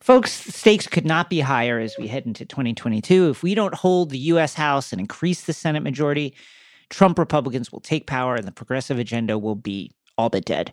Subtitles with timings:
[0.00, 3.28] Folks, stakes could not be higher as we head into 2022.
[3.28, 4.54] If we don't hold the U.S.
[4.54, 6.34] House and increase the Senate majority,
[6.88, 10.72] Trump Republicans will take power and the progressive agenda will be all but dead.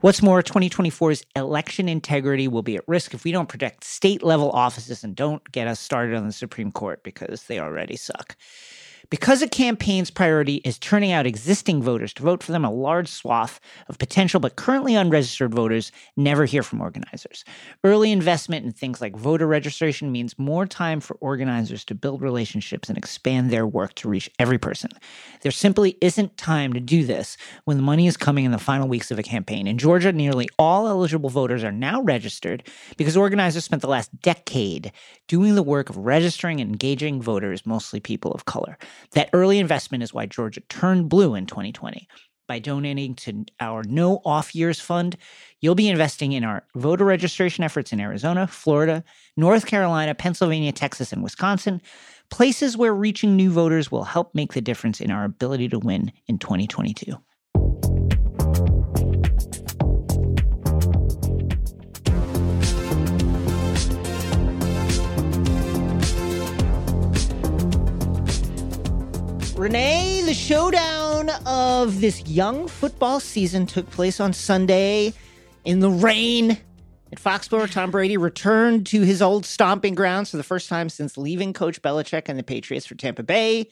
[0.00, 4.50] What's more, 2024's election integrity will be at risk if we don't protect state level
[4.50, 8.36] offices and don't get us started on the Supreme Court because they already suck.
[9.10, 13.08] Because a campaign's priority is turning out existing voters to vote for them, a large
[13.08, 17.44] swath of potential but currently unregistered voters never hear from organizers.
[17.82, 22.88] Early investment in things like voter registration means more time for organizers to build relationships
[22.88, 24.90] and expand their work to reach every person.
[25.42, 28.88] There simply isn't time to do this when the money is coming in the final
[28.88, 29.66] weeks of a campaign.
[29.66, 34.92] In Georgia, nearly all eligible voters are now registered because organizers spent the last decade
[35.28, 38.78] doing the work of registering and engaging voters, mostly people of color.
[39.12, 42.08] That early investment is why Georgia turned blue in 2020.
[42.46, 45.16] By donating to our No Off Years Fund,
[45.60, 49.02] you'll be investing in our voter registration efforts in Arizona, Florida,
[49.36, 51.80] North Carolina, Pennsylvania, Texas, and Wisconsin,
[52.30, 56.12] places where reaching new voters will help make the difference in our ability to win
[56.26, 57.16] in 2022.
[69.64, 75.14] Renee, the showdown of this young football season took place on Sunday
[75.64, 76.58] in the rain
[77.10, 77.72] at Foxborough.
[77.72, 81.80] Tom Brady returned to his old stomping grounds for the first time since leaving Coach
[81.80, 83.70] Belichick and the Patriots for Tampa Bay.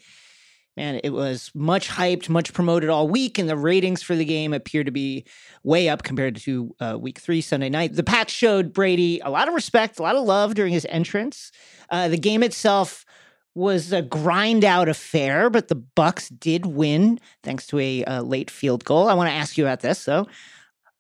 [0.78, 4.55] Man, it was much hyped, much promoted all week, and the ratings for the game
[4.55, 5.27] appear to be
[5.62, 7.95] way up compared to uh, week three Sunday night.
[7.95, 11.53] The Pats showed Brady a lot of respect, a lot of love during his entrance.
[11.91, 13.05] Uh, the game itself
[13.55, 18.51] was a grind out affair, but the Bucs did win thanks to a, uh, late
[18.51, 19.09] field goal.
[19.09, 19.99] I want to ask you about this.
[19.99, 20.27] So,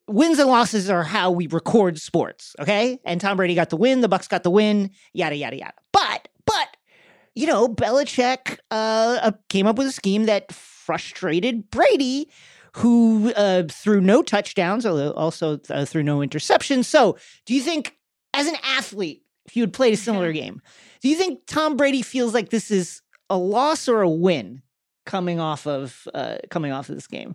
[0.08, 2.98] wins and losses are how we record sports, okay?
[3.04, 5.74] And Tom Brady got the win, the Bucs got the win, yada yada yada.
[5.92, 6.76] But but
[7.34, 12.28] you know, Belichick uh, uh, came up with a scheme that frustrated Brady,
[12.76, 16.86] who uh, threw no touchdowns, also uh, threw no interceptions.
[16.86, 17.96] So, do you think,
[18.34, 20.60] as an athlete, if you had played a similar game,
[21.02, 24.62] do you think Tom Brady feels like this is a loss or a win
[25.04, 27.34] coming off of uh, coming off of this game?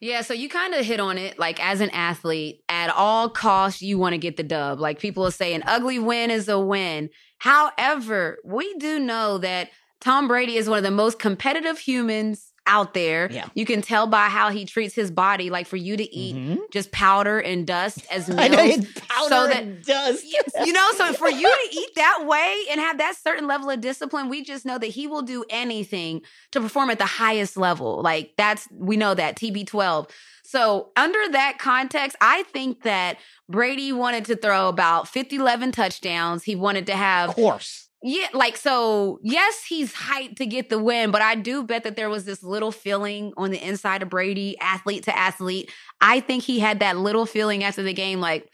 [0.00, 1.38] Yeah, so you kind of hit on it.
[1.38, 4.78] Like as an athlete, at all costs, you want to get the dub.
[4.78, 7.08] Like people will say, an ugly win is a win.
[7.38, 9.70] However, we do know that
[10.00, 13.28] Tom Brady is one of the most competitive humans out there.
[13.30, 13.46] Yeah.
[13.54, 15.50] You can tell by how he treats his body.
[15.50, 16.58] Like for you to eat Mhm.
[16.72, 18.86] just powder and dust as I know meals.
[19.08, 20.24] powder so that- and dust.
[20.64, 23.80] you know, so for you to eat that way and have that certain level of
[23.80, 26.22] discipline, we just know that he will do anything
[26.52, 28.00] to perform at the highest level.
[28.02, 30.08] Like that's we know that TB12.
[30.46, 33.16] So, under that context, I think that
[33.48, 36.44] Brady wanted to throw about 50 11 touchdowns.
[36.44, 37.88] He wanted to have of course.
[38.06, 41.96] Yeah, like so, yes, he's hyped to get the win, but I do bet that
[41.96, 45.70] there was this little feeling on the inside of Brady, athlete to athlete.
[46.02, 48.50] I think he had that little feeling after the game, like,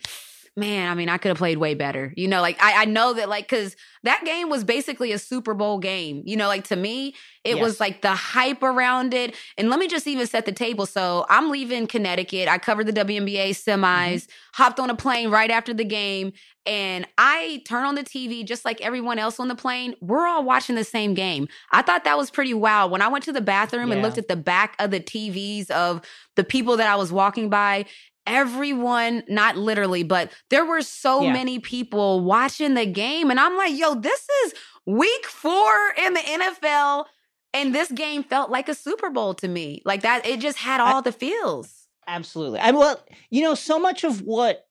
[0.57, 2.13] man, I mean, I could have played way better.
[2.17, 5.55] You know, like I, I know that, like, because that game was basically a Super
[5.55, 6.23] Bowl game.
[6.27, 7.63] You know, like to me, it Yes.
[7.63, 9.35] was like the hype around it.
[9.57, 10.87] And let me just even set the table.
[10.87, 12.49] So I'm leaving Connecticut.
[12.49, 13.85] I covered the WNBA mm-hmm.
[13.85, 16.33] semis, hopped on a plane right after the game,
[16.67, 19.95] and I turn on the TV just like everyone else on the plane.
[20.01, 21.49] We're all watching the same game.
[21.73, 22.91] I thought that was pretty wild.
[22.91, 26.03] When I went to the bathroom and looked at the back of the TVs of
[26.37, 27.87] the people that I was walking by,
[28.27, 31.33] everyone, not literally, but there were so Yeah.
[31.33, 33.31] many people watching the game.
[33.31, 34.55] And I'm like, yo, this is
[34.87, 37.07] week four in the NFL.
[37.53, 39.83] And this game felt like a Super Bowl to me.
[39.85, 41.89] Like that, it just had all the feels.
[42.07, 42.61] Absolutely.
[42.61, 44.67] I well, you know, so much of what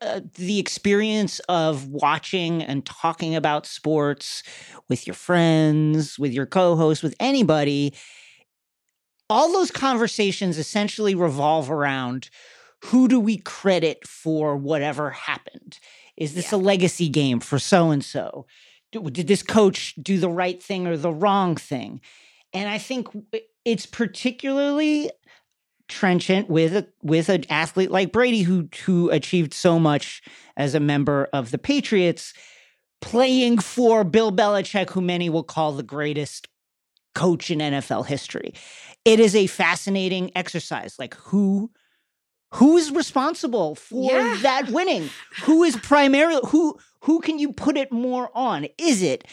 [0.00, 4.42] uh, the experience of watching and talking about sports
[4.88, 7.94] with your friends, with your co-host, with anybody,
[9.30, 12.28] all those conversations essentially revolve around
[12.84, 15.78] who do we credit for whatever happened?
[16.16, 18.46] Is this a legacy game for so and so?
[18.92, 22.02] Did this coach do the right thing or the wrong thing?
[22.52, 23.08] And I think
[23.64, 25.10] it's particularly
[25.88, 30.22] trenchant with a, with an athlete like Brady who who achieved so much
[30.56, 32.34] as a member of the Patriots,
[33.00, 36.48] playing for Bill Belichick, who many will call the greatest
[37.14, 38.52] coach in NFL history.
[39.06, 40.96] It is a fascinating exercise.
[40.98, 41.70] Like who
[42.54, 44.38] who is responsible for Yeah.
[44.42, 45.10] that winning?
[45.42, 48.66] Who is primarily who who can you put it more on?
[48.78, 49.24] Is it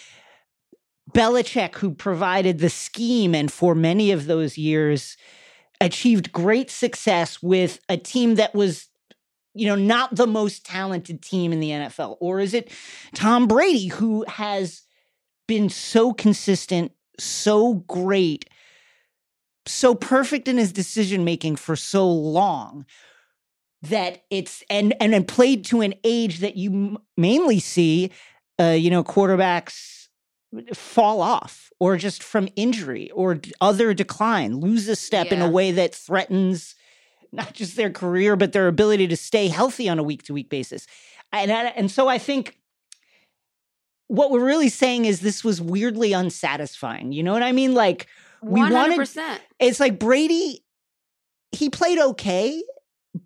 [1.12, 5.18] Belichick who provided the scheme and for many of those years
[5.79, 8.88] achieved great success with a team that was
[9.53, 12.71] you know not the most talented team in the NFL or is it
[13.13, 14.83] Tom Brady who has
[15.47, 18.45] been so consistent, so great,
[19.65, 22.85] so perfect in his decision making for so long
[23.83, 28.12] that it's and and and played to an age that you m- mainly see
[28.60, 30.07] uh you know quarterbacks
[30.74, 35.72] fall off or just from injury or other decline lose a step in a way
[35.72, 36.75] that threatens
[37.31, 40.50] not just their career but their ability to stay healthy on a week to week
[40.50, 40.86] basis.
[41.31, 42.57] And and so i think
[44.07, 47.74] what we're really saying is this was weirdly unsatisfying you know what i mean?
[47.74, 48.07] Like
[48.42, 50.63] we One hundred wanted it's like Brady,
[51.51, 52.62] he played okay,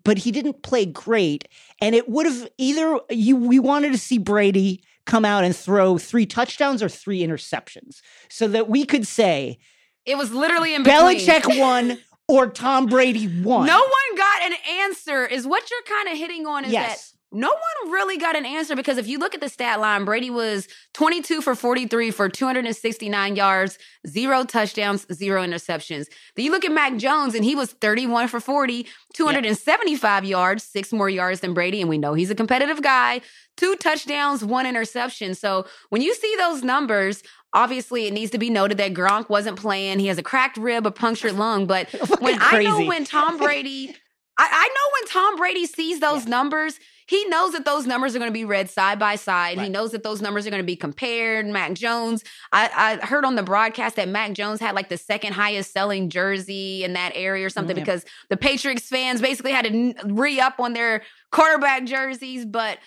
[0.06, 1.48] but he didn't play great.
[1.80, 5.98] And it would have either you we wanted to see Brady come out and throw
[5.98, 9.58] three touchdowns or three interceptions so that we could say
[10.04, 11.18] It was literally in between.
[11.18, 11.98] Belichick won
[12.28, 13.66] or Tom Brady won.
[13.66, 15.26] No one got an answer.
[15.26, 16.64] Is what you're kind of hitting on.
[16.64, 17.15] Is that yes.
[17.32, 20.30] No one really got an answer because if you look at the stat line, Brady
[20.30, 26.06] was 22 for 43 for 269 yards, zero touchdowns, zero interceptions.
[26.34, 30.92] Then you look at Mac Jones and he was 31 for 40, 275 yards, six
[30.92, 31.80] more yards than Brady.
[31.80, 33.20] And we know he's a competitive guy,
[33.56, 35.34] two touchdowns, one interception.
[35.34, 39.58] So when you see those numbers, obviously it needs to be noted that Gronk wasn't
[39.58, 39.98] playing.
[39.98, 41.66] He has a cracked rib, a punctured lung.
[41.66, 41.90] But
[42.20, 43.96] when I know when Tom Brady,
[44.38, 48.18] I, I know when Tom Brady sees those numbers, he knows that those numbers are
[48.18, 49.60] going to be read side by side.
[49.60, 51.46] He knows that those numbers are going to be compared.
[51.46, 55.34] Mac Jones, I, I heard on the broadcast that Mac Jones had like the second
[55.34, 57.84] highest selling jersey in that area or something Mm, yeah.
[57.84, 62.44] because the Patriots fans basically had to re up on their quarterback jerseys.
[62.44, 62.78] But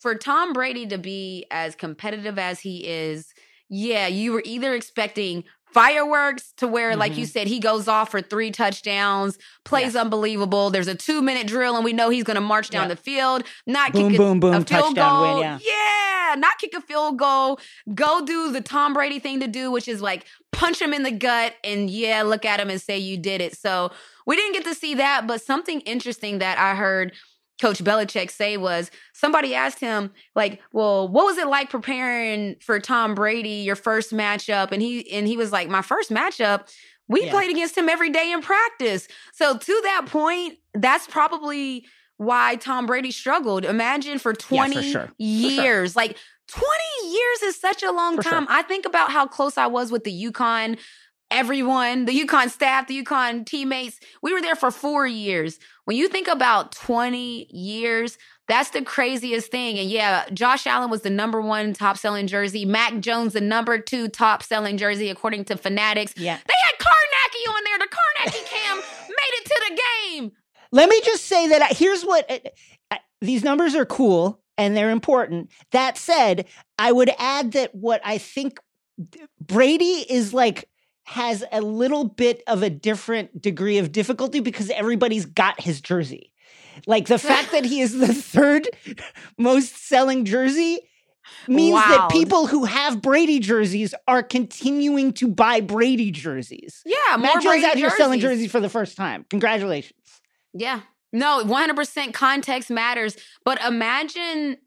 [0.00, 3.34] for Tom Brady to be as competitive as he is,
[3.68, 7.20] yeah, you were either expecting fireworks to where, like Mm-hmm.
[7.20, 10.70] you said, he goes off for three touchdowns, plays unbelievable.
[10.70, 12.88] There's a two minute drill, and we know he's going to march down Yeah.
[12.94, 15.40] the field, not Boom, kick a, boom, boom, a field touchdown win, goal.
[15.40, 15.58] yeah.
[15.62, 17.58] yeah, not kick a field goal.
[17.94, 21.10] Go do the Tom Brady thing to do, which is like punch him in the
[21.10, 23.56] gut and yeah, look at him and say you did it.
[23.56, 23.90] So
[24.26, 27.12] we didn't get to see that, but something interesting that I heard
[27.60, 32.80] Coach Belichick say was somebody asked him, like, well, what was it like preparing for
[32.80, 34.72] Tom Brady, your first matchup?
[34.72, 36.68] And he and he was like, My first matchup,
[37.08, 37.30] we Yeah.
[37.32, 39.08] played against him every day in practice.
[39.32, 41.86] So to that point, that's probably
[42.16, 43.64] why Tom Brady struggled.
[43.64, 44.82] Imagine for 20 sure.
[44.82, 45.12] For sure.
[45.18, 45.96] years.
[45.96, 46.16] Like
[46.48, 46.68] 20
[47.12, 48.32] years is such a long For sure.
[48.32, 48.46] time.
[48.48, 50.78] I think about how close I was with the UConn
[51.30, 54.00] everyone, the UConn staff, the UConn teammates.
[54.22, 55.58] We were there for four years.
[55.84, 58.18] When you think about 20 years,
[58.48, 59.78] that's the craziest thing.
[59.78, 62.64] And yeah, Josh Allen was the number one top selling jersey.
[62.64, 66.14] Mac Jones, the number two top selling jersey, according to Fanatics.
[66.16, 66.36] Yeah.
[66.36, 67.78] They had Karnacki on there.
[67.78, 68.76] The Karnacki cam
[69.08, 70.32] made it to the game.
[70.72, 72.38] Let me just say that I, here's what uh,
[72.90, 75.50] uh, these numbers are cool and they're important.
[75.72, 76.46] That said,
[76.78, 78.58] I would add that what I think
[79.40, 80.68] Brady is like
[81.10, 86.32] has a little bit of a different degree of difficulty because everybody's got his jersey.
[86.86, 88.68] Like the fact that he is the third
[89.36, 90.78] most selling jersey
[91.48, 96.80] means that people who have Brady jerseys are continuing to buy Brady jerseys.
[96.86, 98.52] Yeah, more Mac Jones out here selling jerseys.
[98.52, 99.26] for the first time.
[99.30, 99.98] Congratulations.
[100.52, 100.82] Yeah.
[101.12, 103.16] No, 100% context matters.
[103.44, 104.58] But imagine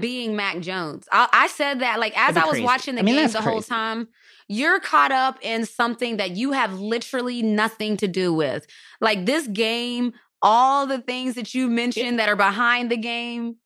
[0.00, 1.06] being Mac Jones.
[1.12, 2.64] I, I said that, like, as I was crazy.
[2.64, 4.08] watching the I mean, game the whole time,
[4.48, 8.66] you're caught up in something that you have literally nothing to do with.
[9.00, 10.12] Like, this game,
[10.42, 13.56] all the things that you mentioned that are behind the game.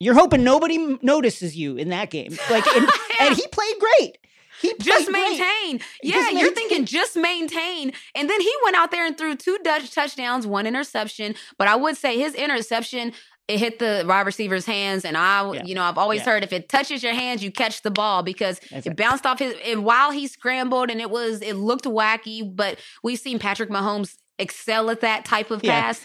[0.00, 2.36] You're hoping nobody notices you in that game.
[2.50, 2.88] Like, and,
[3.20, 4.18] and he played great.
[4.60, 5.38] He played Just great.
[6.02, 6.54] Yeah, Just you're maintain.
[6.54, 7.92] thinking just maintain.
[8.14, 11.34] And then he went out there and threw two Dutch touchdowns, one interception.
[11.58, 13.12] But I would say his interception,
[13.48, 15.04] it hit the wide receiver's hands.
[15.06, 15.64] And I, Yeah.
[15.64, 16.26] you know, I've always Yeah.
[16.32, 18.96] heard if it touches your hands, you catch the ball because That's it right.
[18.96, 19.54] bounced off his.
[19.64, 22.42] And while he scrambled, and it was, it looked wacky.
[22.54, 25.80] But we've seen Patrick Mahomes excel at that type of Yeah.
[25.80, 26.00] pass.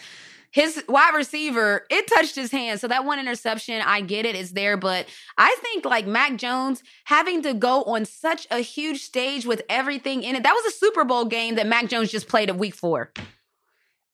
[0.52, 2.80] His wide receiver, it touched his hand.
[2.80, 4.78] So that one interception, I get it, it's there.
[4.78, 5.08] But
[5.38, 10.22] I think like Mac Jones having to go on such a huge stage with everything
[10.24, 10.44] in it.
[10.44, 13.12] That was a Super Bowl game that Mac Jones just played a week four.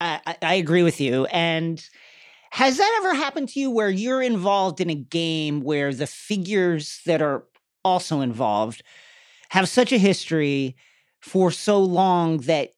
[0.01, 1.25] I, I agree with you.
[1.25, 1.85] And
[2.51, 7.01] has that ever happened to you where you're involved in a game where the figures
[7.05, 7.45] that are
[7.85, 8.83] also involved
[9.49, 10.75] have such a history
[11.21, 12.69] for so long that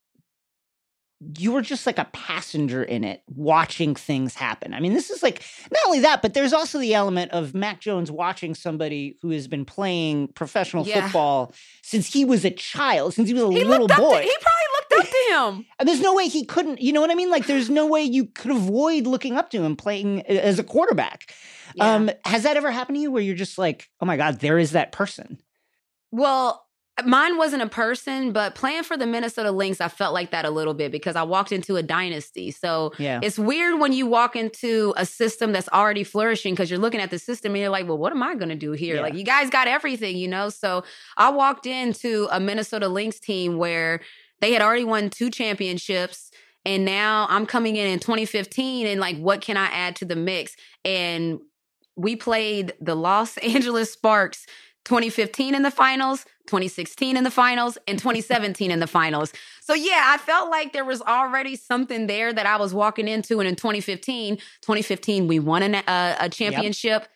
[1.38, 4.74] you were just like a passenger in it watching things happen.
[4.74, 7.80] I mean, this is like not only that, but there's also the element of Mac
[7.80, 11.04] Jones watching somebody who has been playing professional Yeah.
[11.04, 13.96] football since he was a child, since he was a He little boy.
[13.96, 14.68] to, he probably
[14.98, 15.66] looked up to him.
[15.80, 17.30] And there's no way he couldn't, you know what I mean?
[17.30, 21.34] Like, there's no way you could avoid looking up to him playing as a quarterback.
[21.76, 21.96] Yeah.
[21.96, 24.60] Um, has that ever happened to you where you're just like, oh my God, there
[24.60, 25.40] is that person?
[26.12, 26.66] Well,
[27.06, 30.50] mine wasn't a person, but playing for the Minnesota Lynx, I felt like that a
[30.50, 32.52] little bit because I walked into a dynasty.
[32.52, 33.22] So Yeah.
[33.24, 37.10] it's weird when you walk into a system that's already flourishing because you're looking at
[37.10, 38.96] the system and you're like, well, what am I going to do here?
[38.96, 39.02] Yeah.
[39.02, 40.50] Like, you guys got everything, you know?
[40.50, 40.84] So
[41.18, 44.02] I walked into a Minnesota Lynx team where
[44.42, 46.32] they had already won two championships.
[46.66, 50.16] And now I'm coming in in 2015 and like, what can I add to the
[50.16, 50.56] mix?
[50.86, 51.40] And
[51.96, 54.46] we played the Los Angeles Sparks
[54.86, 59.32] 2015 in the finals, 2016 in the finals, and 2017 in the finals.
[59.62, 63.40] So yeah, I felt like there was already something there that I was walking into.
[63.40, 65.84] And in 2015, 2015 we won an, uh,
[66.20, 67.08] a, a championship.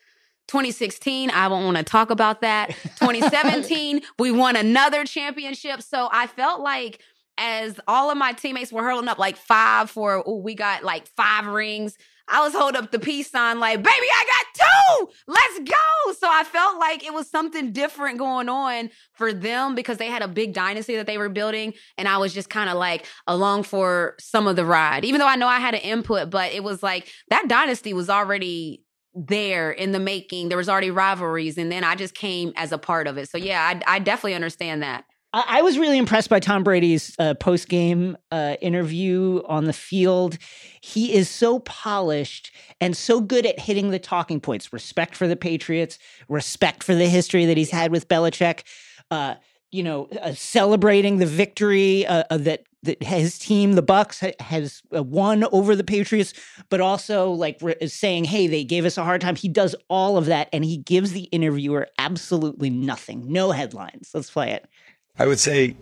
[0.48, 2.70] 2016, I won't want to talk about that.
[3.00, 5.82] 2017, we won another championship.
[5.82, 7.02] So I felt like
[7.38, 11.08] as all of my teammates were hurling up like five for, oh, we got like
[11.16, 11.98] five rings.
[12.28, 15.10] I was holding up the peace sign like, baby, I got two.
[15.28, 16.14] Let's go.
[16.14, 20.24] So I felt like it was something different going on for them because they had
[20.24, 21.74] a big dynasty that they were building.
[21.98, 25.28] And I was just kind of like along for some of the ride, even though
[25.28, 29.72] I know I had an input, but it was like that dynasty was already there
[29.72, 30.50] in the making.
[30.50, 31.58] There was already rivalries.
[31.58, 33.30] And then I just came as a part of it.
[33.30, 35.06] So yeah, I, I definitely understand that.
[35.36, 39.74] I, I was really impressed by Tom Brady's uh, post game uh, interview on the
[39.74, 40.38] field.
[40.82, 45.36] He is so polished and so good at hitting the talking points respect for the
[45.36, 46.00] Patriots,
[46.30, 48.64] respect for the history that he's had with Belichick,
[49.12, 49.36] uh,
[49.72, 52.64] you know, uh, celebrating the victory uh, uh, that.
[52.84, 56.36] That his team, the Bucs, ha- has won over the Patriots,
[56.70, 60.28] but also like saying, "Hey, they gave us a hard time." He does all of
[60.28, 64.12] that, and he gives the interviewer absolutely nothing, no headlines.
[64.14, 64.68] Let's play it.
[65.18, 65.76] I would say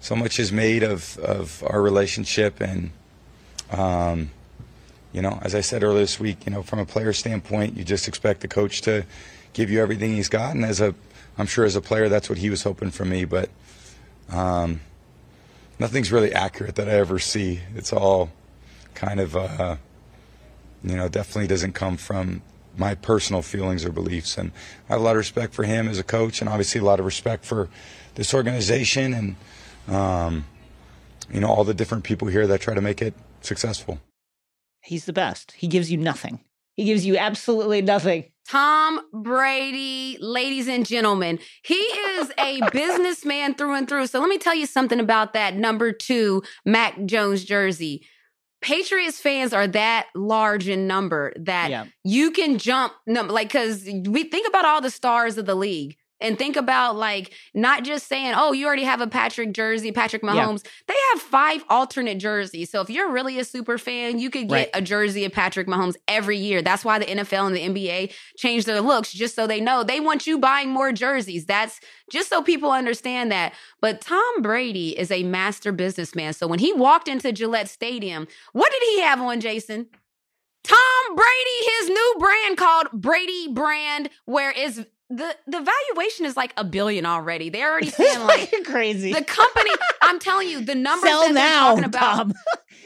[0.00, 2.90] so much is made of, of our relationship and
[3.70, 4.30] um,
[5.12, 7.84] you know, as I said earlier this week, you know, from a player standpoint, you
[7.84, 9.04] just expect the coach to
[9.52, 10.54] give you everything he's got.
[10.54, 10.94] And as a
[11.38, 13.48] I'm sure as a player that's what he was hoping for me, but
[14.30, 14.80] um,
[15.78, 17.60] nothing's really accurate that I ever see.
[17.74, 18.30] It's all
[18.94, 19.76] kind of uh,
[20.84, 22.42] you know, definitely doesn't come from
[22.76, 24.36] my personal feelings or beliefs.
[24.36, 24.52] And
[24.88, 27.00] I have a lot of respect for him as a coach, and obviously a lot
[27.00, 27.68] of respect for
[28.14, 29.12] this organization
[29.88, 30.44] and, um,
[31.32, 33.98] you know, all the different people here that try to make it successful.
[34.82, 35.52] He's the best.
[35.52, 36.40] He gives you nothing.
[36.74, 38.24] He gives you absolutely nothing.
[38.48, 44.06] Tom Brady, ladies and gentlemen, he is a businessman through and through.
[44.08, 48.04] So let me tell you something about that number two Mac Jones jersey.
[48.60, 51.84] Patriots fans are that large in number that Yeah.
[52.02, 55.96] you can jump num- like because we think about all the stars of the league
[56.20, 60.22] and think about like not just saying oh you already have a patrick jersey patrick
[60.22, 60.64] mahomes.
[60.86, 64.54] They have five alternate jerseys so if you're really a super fan you could get
[64.54, 64.70] Right.
[64.74, 66.62] a jersey of patrick mahomes every year.
[66.62, 69.82] That's why the nfl and the nba change their looks just so they know.
[69.82, 71.46] They want you buying more jerseys.
[71.46, 71.80] That's
[72.10, 73.52] just so people understand that.
[73.80, 78.70] But tom brady is a master businessman so when he walked into gillette stadium what
[78.72, 79.88] did he have on jason?
[80.66, 86.52] Tom Brady, his new brand called Brady Brand, where is the the valuation is like
[86.56, 87.48] a billion already.
[87.50, 89.12] They're already saying like crazy.
[89.12, 89.70] the company.
[90.02, 92.16] I'm telling you, the numbers Sell that now, talking about.
[92.16, 92.32] Tom.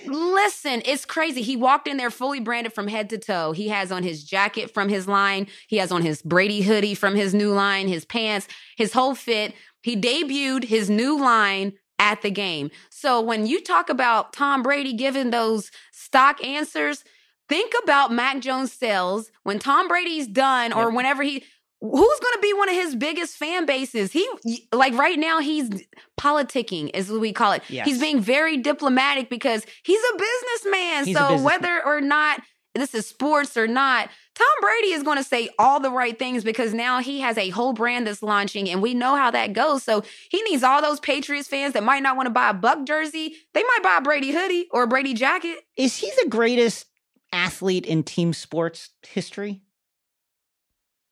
[0.06, 1.42] Listen, it's crazy.
[1.42, 3.52] He walked in there fully branded from head to toe.
[3.52, 5.46] He has on his jacket from his line.
[5.68, 9.54] He has on his Brady hoodie from his new line, his pants, his whole fit.
[9.82, 12.70] He debuted his new line at the game.
[12.90, 17.04] So when you talk about Tom Brady giving those stock answers,
[17.48, 20.94] think about Mac Jones sales when Tom Brady's done or Yep.
[20.94, 21.44] whenever he
[21.80, 24.28] who's going to be one of his biggest fan bases he
[24.72, 25.70] like right now he's
[26.18, 27.86] politicking is what we call it Yes.
[27.86, 31.44] he's being very diplomatic because he's a businessman He's a so businessman.
[31.44, 32.42] whether or not
[32.74, 36.44] this is sports or not tom brady is going to say all the right things
[36.44, 39.82] because now he has a whole brand that's launching and we know how that goes
[39.82, 42.86] so he needs all those patriots fans that might not want to buy a Buc
[42.86, 46.86] jersey they might buy a brady hoodie or a brady jacket Is he the greatest
[47.32, 49.60] athlete in team sports history?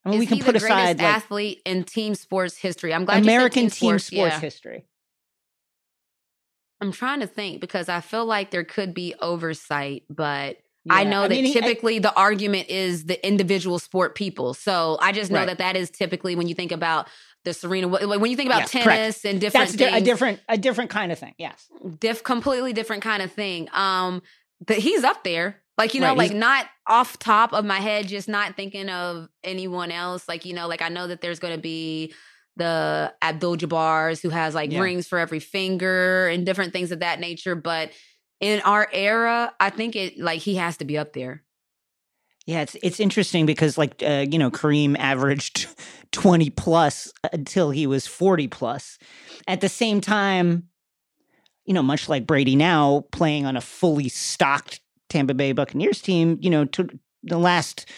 [0.07, 2.57] I mean, Is we can he put the greatest aside like athlete in team sports
[2.57, 2.95] history.
[2.95, 4.05] I'm glad American said team sports.
[4.05, 4.41] sports yeah.
[4.41, 4.85] history.
[6.81, 10.59] I'm trying to think because I feel like there could be oversight, but
[10.89, 14.55] I know I that mean, he- I- typically the argument is the individual sport people.
[14.55, 15.47] So I just know Right.
[15.47, 17.09] that that is typically when you think about
[17.45, 19.25] the Serena, when you think about Yes, tennis correct.
[19.25, 21.35] and different That's di- a different a different kind of thing.
[21.39, 21.69] Yes.
[21.99, 23.69] diff, completely different kind of thing.
[23.73, 24.23] Um,
[24.65, 25.63] but he's up there.
[25.79, 29.29] Like, you know, Right, like not off top of my head, just not thinking of
[29.45, 30.27] anyone else.
[30.29, 32.15] Like, you know, like I know that there's gonna be
[32.57, 34.81] the Abdul Jabbar's who has like Yeah.
[34.81, 37.55] rings for every finger and different things of that nature.
[37.55, 37.91] But
[38.41, 41.43] in our era, I think it like he has to be up there.
[42.47, 45.67] Yeah, it's it's interesting because like uh, you know Kareem averaged
[46.13, 48.99] 20 plus until he was 40 plus.
[49.49, 50.69] At the same time,
[51.65, 56.39] you know, much like Brady now playing on a fully stocked Tampa Bay Buccaneers team,
[56.41, 56.89] you know, to
[57.23, 57.89] the last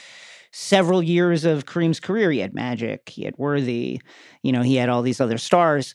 [0.53, 4.01] several years of Kareem's career, he had Magic, he had Worthy,
[4.43, 5.95] you know, he had all these other stars.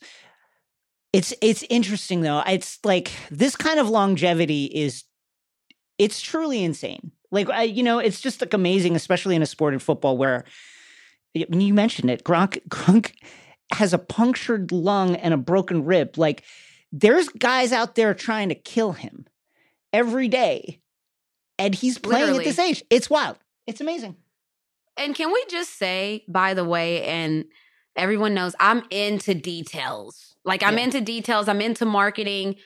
[1.12, 2.42] It's it's interesting though.
[2.46, 5.04] It's like this kind of longevity is
[5.98, 7.12] it's truly insane.
[7.30, 10.44] Like I, you know, it's just like amazing, especially in a sport in football where
[11.34, 13.12] you mentioned it, Gronk Gronk
[13.72, 16.16] has a punctured lung and a broken rib.
[16.16, 16.44] Like
[16.92, 19.26] there's guys out there trying to kill him
[19.92, 20.80] every day,
[21.58, 22.44] and he's playing Literally.
[22.44, 22.82] at this age.
[22.90, 23.38] It's wild.
[23.66, 24.16] It's amazing.
[24.96, 27.44] And can we just say, by the way, and
[27.96, 30.34] everyone knows I'm into details.
[30.44, 30.84] Like I'm Yeah.
[30.84, 32.56] into details, I'm into marketing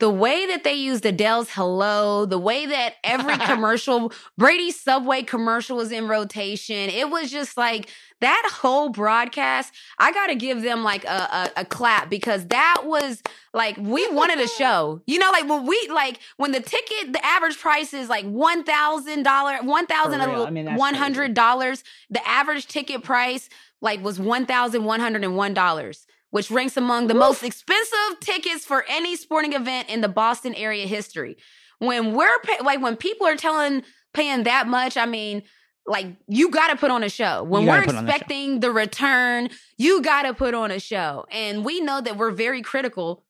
[0.00, 5.76] the way that they used Adele's Hello, the way that every commercial, Brady's Subway commercial
[5.76, 6.90] was in rotation.
[6.90, 7.88] It was just like
[8.20, 9.72] that whole broadcast.
[9.98, 13.22] I got to give them like a, a, a, clap because that was
[13.52, 15.00] like, we wanted a show.
[15.06, 19.24] You know, like when we, like when the ticket, the average price is like $1,000,
[19.24, 20.78] $1,100.
[20.78, 21.82] $100.
[22.10, 23.48] The average ticket price
[23.80, 30.00] like was $1,101 which ranks among the most expensive tickets for any sporting event in
[30.00, 31.36] the Boston area history.
[31.78, 35.44] When we're pay- like when people are telling paying that much, I mean.
[35.86, 37.42] Like you got to put on a show.
[37.42, 38.14] When we're put on a show.
[38.14, 41.26] expecting the return, you got to put on a show.
[41.30, 43.22] And we know that we're very critical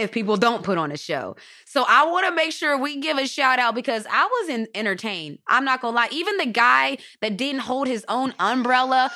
[0.00, 1.36] if people don't put on a show.
[1.64, 4.66] So I want to make sure we give a shout out because I was in,
[4.74, 5.38] entertained.
[5.46, 6.08] I'm not gonna lie.
[6.10, 9.10] Even the guy that didn't hold his own umbrella,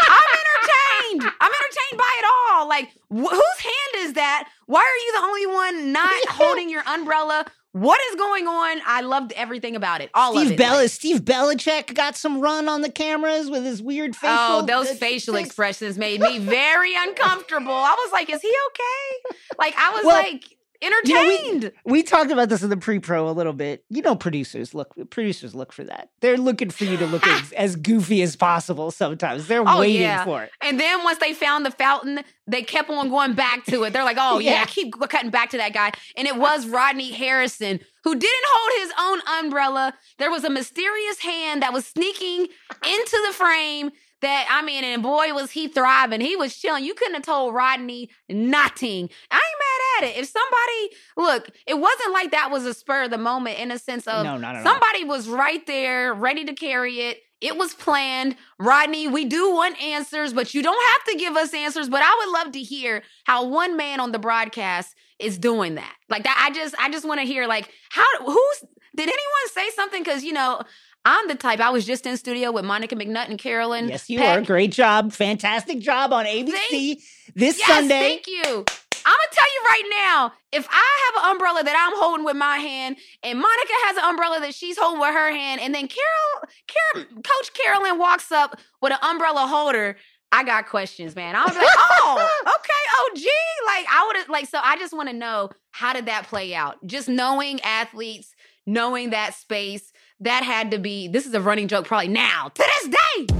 [0.00, 0.24] I'm
[1.12, 1.32] entertained.
[1.40, 2.68] I'm entertained by it all.
[2.68, 4.48] Like, wh- whose hand is that?
[4.66, 7.44] Why are you the only one not holding your umbrella?
[7.72, 8.80] What is going on?
[8.84, 10.10] I loved everything about it.
[10.12, 10.58] All of Steve it.
[10.58, 14.36] Bell, Like, Steve Belichick got some run on the cameras with his weird facial.
[14.38, 17.72] Oh, those uh, facial expressions made me very uncomfortable.
[17.72, 19.36] I was like, is he okay?
[19.58, 20.44] Like, I was Well, like
[20.82, 21.72] you know, we- entertained.
[21.84, 23.84] We talked about this in the pre-pro a little bit.
[23.90, 26.10] You know, producers look producers look for that.
[26.20, 28.90] They're looking for you to look as, as goofy as possible.
[28.90, 30.24] Sometimes they're Oh, waiting yeah.
[30.24, 30.50] for it.
[30.62, 33.92] And then once they found the fountain, they kept on going back to it.
[33.92, 34.64] They're like, oh, yeah, Yeah.
[34.64, 35.92] keep cutting back to that guy.
[36.16, 39.94] And it was Rodney Harrison who didn't hold his own umbrella.
[40.18, 42.46] There was a mysterious hand that was sneaking
[42.86, 43.90] into the frame.
[44.22, 46.20] That I mean, and boy, was he thriving.
[46.20, 46.84] He was chilling.
[46.84, 49.08] You couldn't have told Rodney nothing.
[49.30, 49.69] I ain't mad
[50.04, 50.16] it.
[50.16, 53.78] If somebody, look, it wasn't like that was a spur of the moment in a
[53.78, 54.72] sense of No, not at all.
[54.72, 57.18] somebody was right there, ready to carry it.
[57.40, 58.36] It was planned.
[58.58, 61.88] Rodney, we do want answers, but you don't have to give us answers.
[61.88, 65.94] But I would love to hear how one man on the broadcast is doing that.
[66.10, 68.60] Like that, I just I just want to hear like how who's
[68.94, 70.04] did anyone say something?
[70.04, 70.60] Cause you know,
[71.06, 73.88] I'm the type, I was just in studio with Monica McNutt and Carolyn.
[73.88, 74.38] Yes, you Peck.
[74.38, 74.42] are.
[74.44, 75.12] Great job.
[75.12, 77.00] Fantastic job on ABC Thank-
[77.34, 78.20] this Yes, Sunday.
[78.22, 78.64] thank you.
[79.06, 82.36] I'm gonna tell you right now, if I have an umbrella that I'm holding with
[82.36, 85.88] my hand, and Monica has an umbrella that she's holding with her hand, and then
[85.88, 89.96] Carol, Carol Coach Carolyn walks up with an umbrella holder,
[90.32, 91.34] I got questions, man.
[91.34, 93.30] I was like, oh, okay, gee,
[93.66, 96.54] like I would have, like, so I just want to know how did that play
[96.54, 96.76] out?
[96.86, 98.34] Just knowing athletes,
[98.66, 101.08] knowing that space, that had to be.
[101.08, 103.39] This is a running joke, probably now to this day.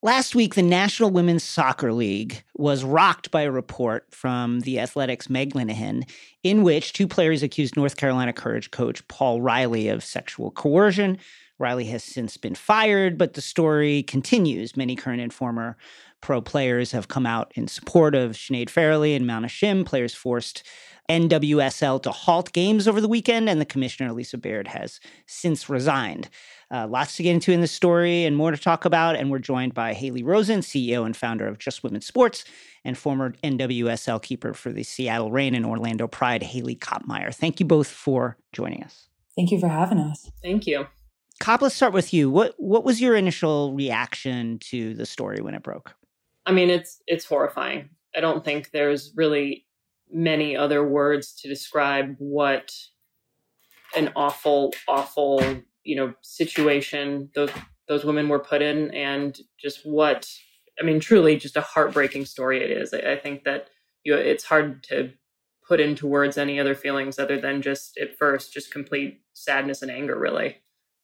[0.00, 5.28] Last week, the National Women's Soccer League was rocked by a report from the Athletic's
[5.28, 6.08] Meg Linehan,
[6.44, 11.18] in which two players accused North Carolina Courage coach Paul Riley of sexual coercion.
[11.58, 14.76] Riley has since been fired, but the story continues.
[14.76, 15.76] Many current and former
[16.20, 19.84] pro players have come out in support of Sinead Farrelly and Mana Shim.
[19.84, 20.62] Players forced
[21.08, 26.28] NWSL to halt games over the weekend, and the commissioner, Lisa Baird, has since resigned.
[26.70, 29.16] Uh, lots to get into in this story and more to talk about.
[29.16, 32.44] And we're joined by Haley Rosen, CEO and founder of Just Women's Sports,
[32.84, 37.34] and former NWSL keeper for the Seattle Reign and Orlando Pride, Haley Kopmeyer.
[37.34, 39.08] Thank you both for joining us.
[39.34, 40.30] Thank you for having us.
[40.42, 40.86] Thank you.
[41.40, 42.28] Cop, let's start with you.
[42.28, 45.94] What what was your initial reaction to the story when it broke?
[46.44, 47.90] I mean, it's it's horrifying.
[48.16, 49.66] I don't think there's really
[50.10, 52.72] many other words to describe what
[53.96, 55.42] an awful, awful
[55.88, 57.50] you know situation those
[57.88, 60.30] those women were put in and just what
[60.78, 62.92] i mean truly just a heartbreaking story it is.
[62.92, 63.68] I, I think that
[64.04, 65.12] you know, it's hard to
[65.66, 69.90] put into words any other feelings other than just at first just complete sadness and
[69.90, 70.58] anger really.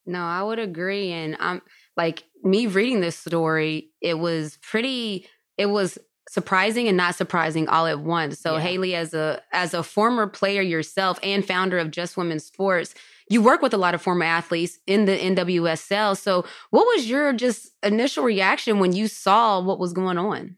[0.04, 1.62] No i would agree and i'm
[1.96, 7.86] like me reading this story it was pretty it was surprising and not surprising all
[7.86, 8.40] at once.
[8.40, 8.60] So yeah.
[8.60, 12.94] haley as a as a former player yourself and founder of just women's sports
[13.28, 16.16] you work with a lot of former athletes in the NWSL.
[16.16, 20.56] So, what was your just initial reaction when you saw what was going on?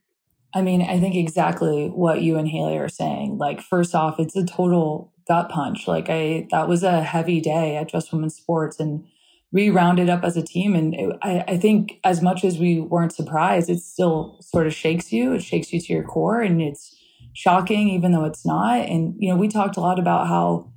[0.54, 3.38] I mean, I think exactly what you and Haley are saying.
[3.38, 5.86] Like, first off, it's a total gut punch.
[5.86, 9.04] Like, I that was a heavy day at Just Women's Sports, and
[9.52, 10.74] we rounded up as a team.
[10.74, 14.74] And it, I, I think, as much as we weren't surprised, it still sort of
[14.74, 15.34] shakes you.
[15.34, 16.96] It shakes you to your core, and it's
[17.32, 18.80] shocking, even though it's not.
[18.80, 20.72] And you know, we talked a lot about how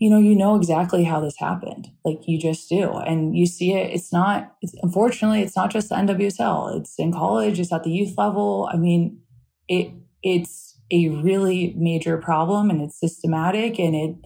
[0.00, 1.90] you know, you know exactly how this happened.
[2.06, 2.90] Like you just do.
[2.94, 3.92] And you see it.
[3.92, 6.80] It's not, it's, unfortunately, it's not just the NWSL.
[6.80, 8.68] It's in college, it's at the youth level.
[8.72, 9.20] I mean,
[9.68, 14.16] it, it's a really major problem and it's systematic and it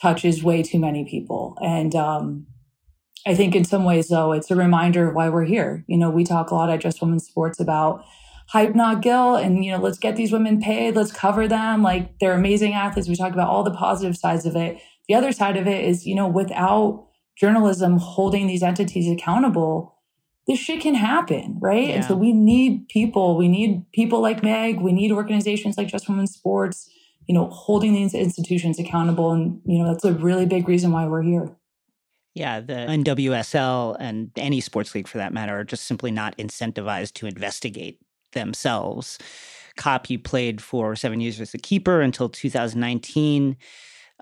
[0.00, 1.58] touches way too many people.
[1.60, 2.46] And, um,
[3.24, 5.84] I think in some ways, though, it's a reminder of why we're here.
[5.86, 8.02] You know, we talk a lot at Just Women's Sports about
[8.48, 12.18] hype not Gil and you know let's get these women paid let's cover them like
[12.18, 15.56] they're amazing athletes we talk about all the positive sides of it the other side
[15.56, 19.98] of it is, you know, without journalism holding these entities accountable,
[20.46, 21.88] this shit can happen, right?
[21.88, 21.94] Yeah.
[21.96, 23.36] And so we need people.
[23.36, 24.80] We need people like Meg.
[24.80, 26.90] We need organizations like Just Women Sports,
[27.26, 29.32] you know, holding these institutions accountable.
[29.32, 31.56] And, you know, that's a really big reason why we're here.
[32.34, 37.12] Yeah, the NWSL and any sports league for that matter are just simply not incentivized
[37.14, 38.00] to investigate
[38.32, 39.18] themselves.
[39.76, 43.56] Cop, you played for seven years as a keeper until 2019.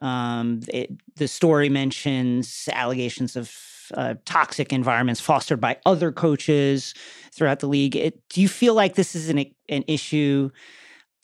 [0.01, 3.55] Um, it, the story mentions allegations of
[3.95, 6.95] uh, toxic environments fostered by other coaches
[7.33, 7.97] throughout the league.
[7.97, 10.51] It, do you feel like this is an an issue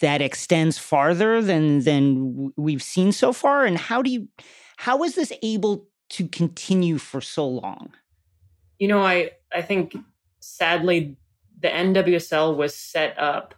[0.00, 3.64] that extends farther than than we've seen so far?
[3.64, 4.28] And how do you
[4.76, 7.92] how is this able to continue for so long?
[8.78, 9.96] You know, I I think
[10.40, 11.16] sadly
[11.58, 13.54] the NWSL was set up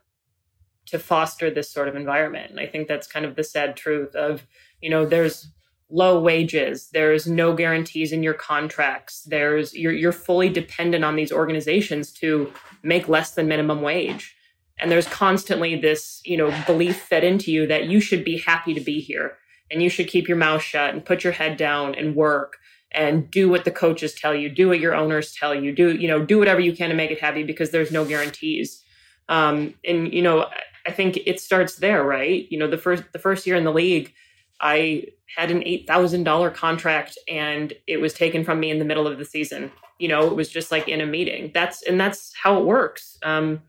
[0.86, 4.14] to foster this sort of environment, and I think that's kind of the sad truth
[4.14, 4.46] of
[4.80, 5.48] you know there's
[5.90, 11.32] low wages there's no guarantees in your contracts there's you're you're fully dependent on these
[11.32, 14.34] organizations to make less than minimum wage.
[14.80, 18.74] And there's constantly this you know belief fed into you that you should be happy
[18.74, 19.36] to be here
[19.70, 22.58] and you should keep your mouth shut and put your head down and work
[22.92, 26.08] and do what the coaches tell you do what your owners tell you do you
[26.08, 28.82] know do whatever you can to make it happy because there's no guarantees.
[29.28, 30.46] Um, and you know
[30.86, 32.46] i think it starts there right?
[32.50, 34.14] You know the first the first year in the league
[34.60, 35.04] I
[35.36, 39.24] had an $8,000 contract and it was taken from me in the middle of the
[39.24, 39.70] season.
[39.98, 41.50] You know, it was just like in a meeting.
[41.52, 43.18] That's, and that's how it works.
[43.22, 43.62] Um,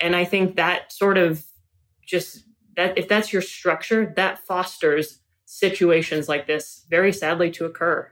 [0.00, 1.44] and I think that sort of
[2.06, 2.44] just
[2.76, 8.08] that, if that's your structure, that fosters situations like this very sadly to occur.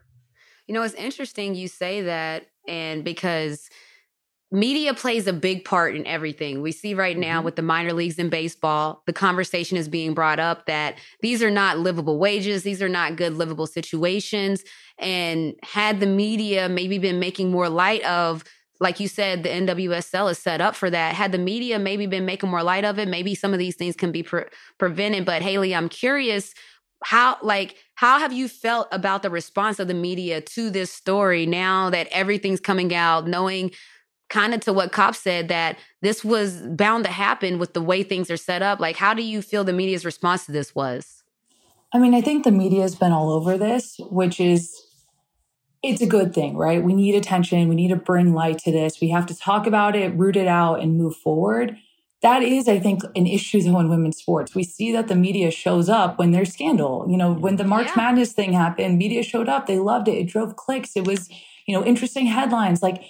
[0.66, 2.46] You know, it's interesting you say that.
[2.66, 3.70] And because
[4.50, 6.62] media plays a big part in everything.
[6.62, 7.44] We see right now mm-hmm.
[7.44, 11.50] with the minor leagues in baseball, the conversation is being brought up that these are
[11.50, 14.64] not livable wages, these are not good livable situations.
[14.98, 18.44] And had the media maybe been making more light of
[18.80, 21.16] like you said, the NWSL is set up for that.
[21.16, 23.96] Had the media maybe been making more light of it, maybe some of these things
[23.96, 24.44] can be pre-
[24.78, 25.24] prevented.
[25.24, 26.54] But Haley, I'm curious
[27.04, 31.46] how like how have you felt about the response of the media to this story
[31.46, 33.70] now that everything's coming out knowing
[34.28, 38.02] kind of to what Cop said that this was bound to happen with the way
[38.02, 41.22] things are set up like how do you feel the media's response to this was
[41.92, 44.84] i mean i think the media has been all over this which is
[45.82, 46.82] it's a good thing, right?
[46.82, 47.68] We need attention.
[47.68, 49.00] We need to bring light to this.
[49.00, 51.76] We have to talk about it, root it out, and move forward.
[52.20, 54.54] That is, I think, an issue though in women's sports.
[54.54, 57.06] We see that the media shows up when there's scandal.
[57.08, 57.94] You know, when the March yeah.
[57.96, 59.66] Madness thing happened, media showed up.
[59.66, 60.18] They loved it.
[60.18, 60.96] It drove clicks.
[60.96, 61.28] It was,
[61.66, 62.82] you know, interesting headlines.
[62.82, 63.04] Like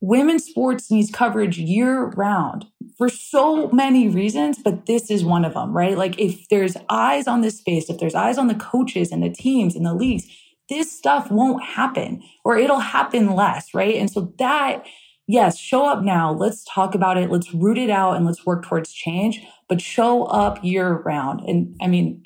[0.00, 5.54] women's sports needs coverage year round for so many reasons, but this is one of
[5.54, 5.96] them, right?
[5.96, 9.30] Like if there's eyes on this space, if there's eyes on the coaches and the
[9.30, 10.26] teams and the leagues,
[10.68, 13.96] this stuff won't happen or it'll happen less, right?
[13.96, 14.84] And so that,
[15.26, 16.32] yes, show up now.
[16.32, 17.30] Let's talk about it.
[17.30, 21.40] Let's root it out and let's work towards change, but show up year round.
[21.40, 22.22] And I mean,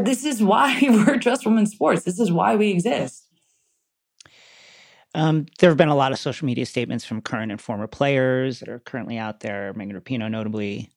[0.00, 2.04] this is why we're just women's sports.
[2.04, 3.23] This is why we exist.
[5.14, 8.58] Um, there have been a lot of social media statements from current and former players
[8.60, 9.72] that are currently out there.
[9.74, 10.90] Megan Rapinoe, notably,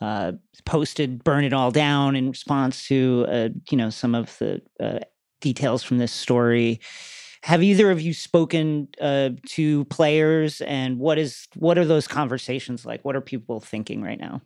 [0.00, 0.32] uh,
[0.64, 5.00] posted "Burn It All Down" in response to uh, you know some of the uh,
[5.40, 6.80] details from this story.
[7.42, 12.86] Have either of you spoken uh, to players, and what is what are those conversations
[12.86, 13.04] like?
[13.04, 14.40] What are people thinking right now?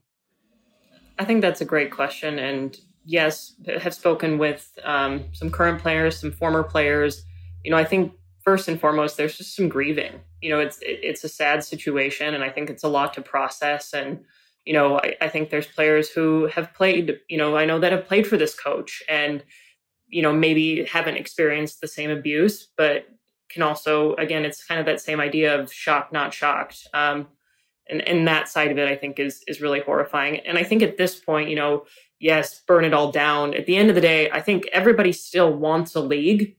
[1.21, 6.19] I think that's a great question, and yes, have spoken with um, some current players,
[6.19, 7.25] some former players.
[7.63, 8.13] You know, I think
[8.45, 10.21] first and foremost, there's just some grieving.
[10.41, 13.93] You know, it's it's a sad situation, and I think it's a lot to process.
[13.93, 14.25] And
[14.65, 17.19] you know, I, I think there's players who have played.
[17.29, 19.43] You know, I know that have played for this coach, and
[20.15, 23.07] you know maybe haven't experienced the same abuse but
[23.49, 27.27] can also again it's kind of that same idea of shocked not shocked um,
[27.89, 30.83] and and that side of it i think is is really horrifying and i think
[30.83, 31.85] at this point you know
[32.21, 35.53] yes burn it all down at the end of the day i think everybody still
[35.53, 36.57] wants a league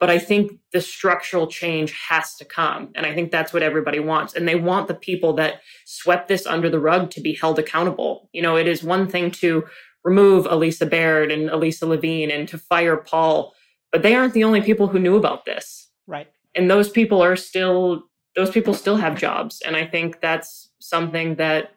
[0.00, 4.00] but i think the structural change has to come and i think that's what everybody
[4.00, 7.58] wants and they want the people that swept this under the rug to be held
[7.58, 9.64] accountable you know it is one thing to
[10.08, 13.52] remove Alysa Baird and Elisa Levine and to fire Paul.
[13.92, 15.90] But they aren't the only people who knew about this.
[16.06, 16.28] Right.
[16.54, 19.60] And those people are still those people still have jobs.
[19.66, 21.72] And I think that's something that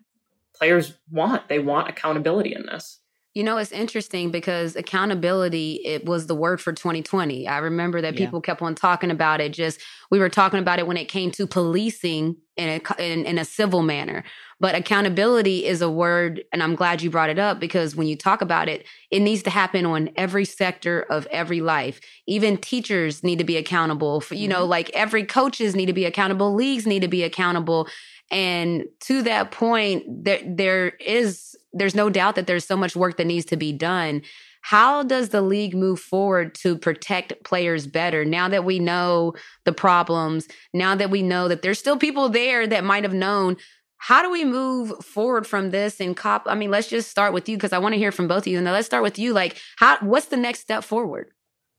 [0.56, 1.50] players want.
[1.50, 3.00] They want accountability in this.
[3.34, 7.48] You know, it's interesting because accountability it was the word for 2020.
[7.48, 9.54] I remember that people kept on talking about it.
[9.54, 13.38] Just we were talking about it when it came to policing in a in, in
[13.38, 14.26] a civil manner.
[14.60, 18.17] But accountability is a word, and I'm glad you brought it up because when you
[18.17, 22.02] talk about it, it needs to happen on every sector of every life.
[22.28, 24.20] Even teachers need to be accountable.
[24.20, 24.60] For, you mm-hmm.
[24.60, 26.54] know, like every coaches need to be accountable.
[26.54, 27.88] Leagues need to be accountable.
[28.30, 33.18] And to that point, there there is there's no doubt that there's so much work
[33.18, 34.22] that needs to be done.
[34.62, 39.34] How does the league move forward to protect players better now that we know
[39.66, 40.48] the problems?
[40.74, 43.58] Now that we know that there's still people there that might have known.
[43.98, 46.44] How do we move forward from this and cop?
[46.48, 48.48] I mean, let's just start with you because I want to hear from both of
[48.48, 48.58] you.
[48.58, 49.34] And let's start with you.
[49.34, 49.98] Like, how?
[50.00, 51.32] What's the next step forward?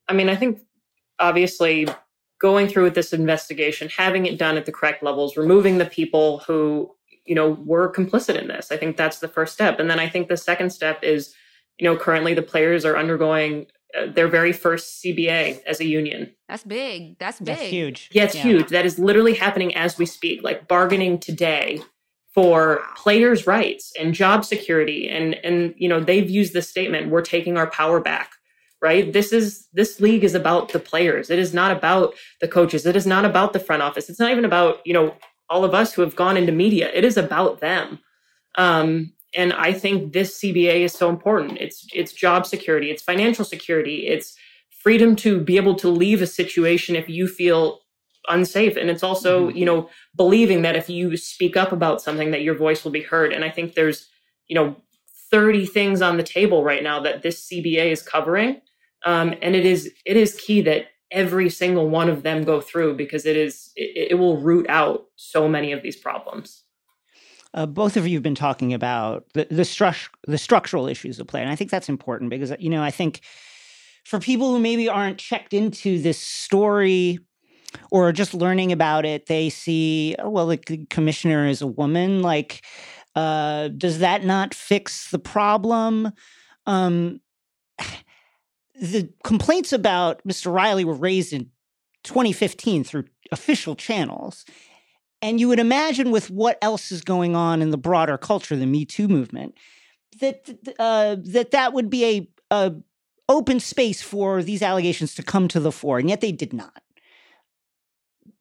[0.07, 0.59] I mean, I think
[1.19, 1.87] obviously
[2.39, 6.39] going through with this investigation, having it done at the correct levels, removing the people
[6.39, 6.93] who
[7.25, 8.71] you know, were complicit in this.
[8.71, 9.79] I think that's the first step.
[9.79, 11.33] And then I think the second step is,
[11.77, 16.33] you know, currently the players are undergoing uh, their very first CBA as a union.
[16.49, 17.17] That's big.
[17.19, 17.47] That's big.
[17.47, 18.09] That's huge.
[18.11, 18.43] Yeah, it's yeah.
[18.43, 18.69] huge.
[18.69, 21.81] That is literally happening as we speak, like bargaining today
[22.33, 25.07] for players' rights and job security.
[25.07, 28.31] And and you know, they've used this statement, we're taking our power back.
[28.81, 29.13] Right?
[29.13, 31.29] This is this league is about the players.
[31.29, 32.85] It is not about the coaches.
[32.85, 34.09] It is not about the front office.
[34.09, 35.15] It's not even about, you know,
[35.49, 36.89] all of us who have gone into media.
[36.93, 37.99] It is about them.
[38.55, 41.57] Um, and I think this CBA is so important.
[41.59, 44.35] It's it's job security, it's financial security, it's
[44.83, 47.79] freedom to be able to leave a situation if you feel
[48.29, 49.57] unsafe and it's also mm-hmm.
[49.57, 53.01] you know believing that if you speak up about something that your voice will be
[53.01, 54.07] heard and i think there's
[54.47, 54.75] you know
[55.29, 58.61] 30 things on the table right now that this cba is covering
[59.05, 62.95] um, and it is it is key that every single one of them go through
[62.95, 66.63] because it is it, it will root out so many of these problems.
[67.53, 71.27] Uh, both of you have been talking about the the, stru- the structural issues of
[71.27, 73.21] play, and I think that's important because you know I think
[74.03, 77.19] for people who maybe aren't checked into this story,
[77.91, 80.57] or just learning about it, they see, oh, well, the
[80.89, 82.21] commissioner is a woman.
[82.21, 82.65] Like,
[83.15, 86.11] uh, does that not fix the problem?
[86.65, 87.19] Um,
[88.79, 90.53] the complaints about Mr.
[90.53, 91.49] Riley were raised in
[92.03, 94.45] 2015 through official channels.
[95.21, 98.65] And you would imagine with what else is going on in the broader culture, the
[98.65, 99.55] Me Too movement,
[100.19, 102.73] that uh, that that would be a, a
[103.29, 106.83] open space for these allegations to come to the fore, and yet they did not.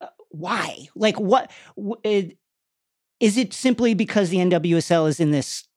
[0.00, 0.88] Uh, why?
[0.96, 1.52] Like, what?
[2.02, 5.68] Is it simply because the NWSL is in this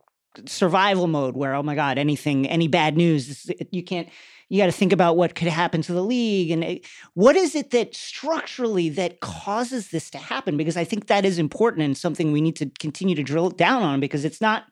[0.45, 4.09] survival mode where, oh my God, anything, any bad news, you can't,
[4.49, 6.51] you got to think about what could happen to the league.
[6.51, 10.57] And it, what is it that structurally that causes this to happen?
[10.57, 13.81] Because I think that is important and something we need to continue to drill down
[13.81, 14.65] on because it's not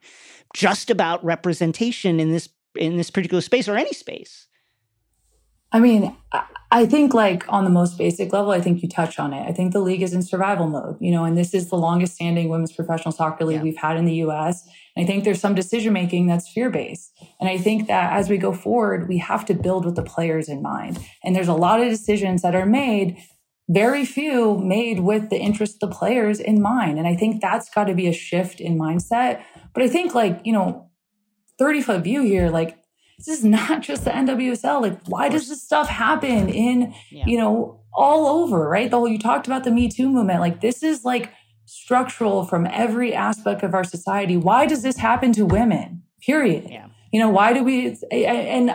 [0.54, 4.47] just about representation in this in this particular space or any space.
[5.71, 6.45] I mean, I
[6.88, 9.48] think like on the most basic level, I think you touch on it.
[9.48, 12.16] I think the league is in survival mode, you know, and this is the longest
[12.16, 13.64] standing women's professional soccer league yeah.
[13.64, 14.68] we've had in the US.
[14.96, 17.12] And I think there's some decision making that's fear based.
[17.40, 20.50] And I think that as we go forward, we have to build with the players
[20.50, 21.00] in mind.
[21.24, 23.18] And there's a lot of decisions that are made,
[23.70, 26.98] very few made with the interest of the players in mind.
[26.98, 29.44] And I think that's got to be a shift in mindset.
[29.76, 30.90] But I think like, you know,
[31.60, 32.83] 30 foot view here, like
[33.17, 34.82] this is not just the NWSL.
[34.82, 37.26] Like, why does this stuff happen in, yeah.
[37.26, 38.89] you know, all over, right?
[38.89, 40.39] The whole, you talked about the Me Too movement.
[40.39, 41.32] Like, this is like
[41.65, 44.36] structural from every aspect of our society.
[44.36, 46.04] Why does this happen to women?
[46.21, 46.67] Period.
[46.69, 46.88] Yeah.
[47.12, 48.71] You know, why do we, and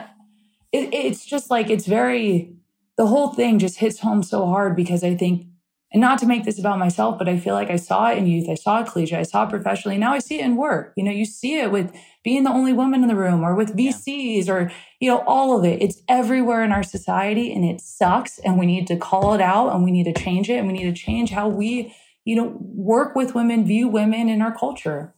[0.73, 2.55] it, it's just like, it's very,
[2.97, 5.48] the whole thing just hits home so hard because I think
[5.91, 8.27] and not to make this about myself, but I feel like I saw it in
[8.27, 8.49] youth.
[8.49, 9.21] I saw it collegiate.
[9.21, 9.97] I saw it professionally.
[9.97, 10.93] Now I see it in work.
[10.97, 13.75] You know, you see it with being the only woman in the room or with
[13.75, 14.53] VCs yeah.
[14.53, 15.81] or, you know, all of it.
[15.81, 18.39] It's everywhere in our society and it sucks.
[18.41, 20.59] And we need to call it out and we need to change it.
[20.59, 21.95] And we need to change how we,
[22.27, 25.15] you know, work with women, view women in our culture.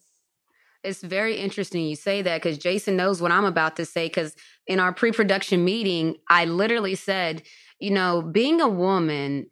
[0.84, 4.06] It's very interesting you say that because Jason knows what I'm about to say.
[4.06, 4.36] Because
[4.68, 7.42] in our pre production meeting, I literally said,
[7.80, 9.46] you know, being a woman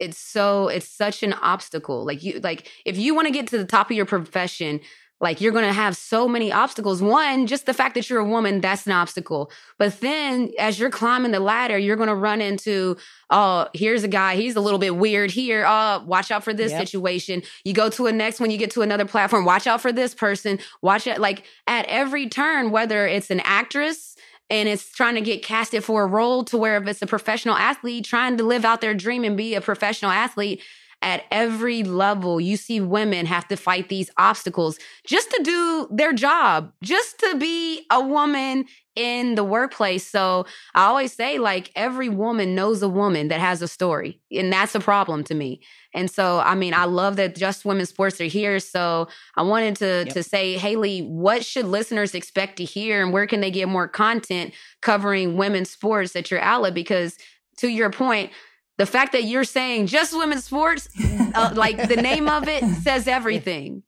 [0.00, 3.58] it's so it's such an obstacle like you like if you want to get to
[3.58, 4.80] the top of your profession
[5.20, 7.00] like you're going to have so many obstacles.
[7.00, 9.50] One just the fact that you're a woman that's an obstacle.
[9.78, 12.96] But then as you're climbing the ladder you're going to run into
[13.30, 15.64] oh here's a guy he's a little bit weird here.
[15.66, 16.86] Oh watch out for this yep.
[16.86, 17.42] situation.
[17.64, 20.14] You go to a next one you get to another platform watch out for this
[20.14, 20.58] person.
[20.82, 24.13] Watch it like at every turn whether it's an actress
[24.50, 27.56] and it's trying to get casted for a role to where if it's a professional
[27.56, 30.62] athlete trying to live out their dream and be a professional athlete
[31.04, 36.12] at every level you see women have to fight these obstacles just to do their
[36.12, 38.64] job just to be a woman
[38.96, 43.62] in the workplace so i always say like every woman knows a woman that has
[43.62, 45.60] a story and that's a problem to me
[45.94, 48.58] and so, I mean, I love that Just Women's Sports are here.
[48.58, 50.14] So I wanted to yep.
[50.14, 53.86] to say, Haley, what should listeners expect to hear, and where can they get more
[53.86, 56.74] content covering women's sports at your outlet?
[56.74, 57.16] Because
[57.58, 58.32] to your point,
[58.76, 60.88] the fact that you're saying just women's sports,
[61.34, 63.82] uh, like the name of it says everything.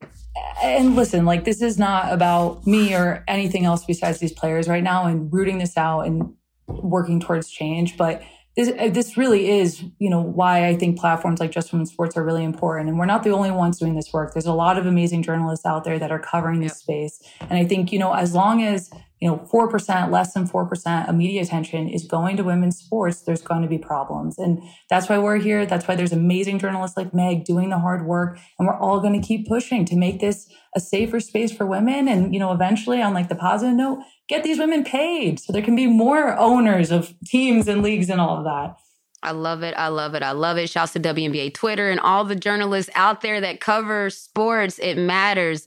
[0.62, 4.82] And listen, like this is not about me or anything else besides these players right
[4.82, 6.34] now and rooting this out and
[6.66, 7.96] working towards change.
[7.96, 8.22] But
[8.56, 12.16] this, uh, this really is, you know, why I think platforms like Just Women's Sports
[12.16, 12.88] are really important.
[12.88, 14.32] And we're not the only ones doing this work.
[14.32, 17.22] There's a lot of amazing journalists out there that are covering this space.
[17.40, 18.90] And I think, you know, as long as,
[19.20, 23.42] you know, 4%, less than 4% of media attention is going to women's sports, there's
[23.42, 24.38] going to be problems.
[24.38, 25.66] And that's why we're here.
[25.66, 28.38] That's why there's amazing journalists like Meg doing the hard work.
[28.58, 32.08] And we're all going to keep pushing to make this a safer space for women.
[32.08, 35.62] And, you know, eventually on like the positive note, get these women paid so there
[35.62, 38.76] can be more owners of teams and leagues and all of that.
[39.22, 39.74] I love it.
[39.76, 40.22] I love it.
[40.22, 40.68] I love it.
[40.68, 44.78] Shouts to WNBA Twitter and all the journalists out there that cover sports.
[44.78, 45.66] It matters.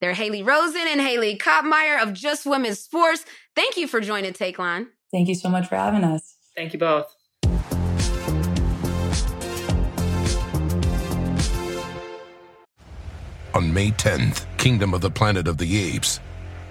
[0.00, 3.24] They're Haley Rosen and Haley Kopmeyer of Just Women's Sports.
[3.54, 4.88] Thank you for joining Takeline.
[5.10, 6.36] Thank you so much for having us.
[6.54, 7.12] Thank you both.
[13.54, 16.20] On May 10th, Kingdom of the Planet of the Apes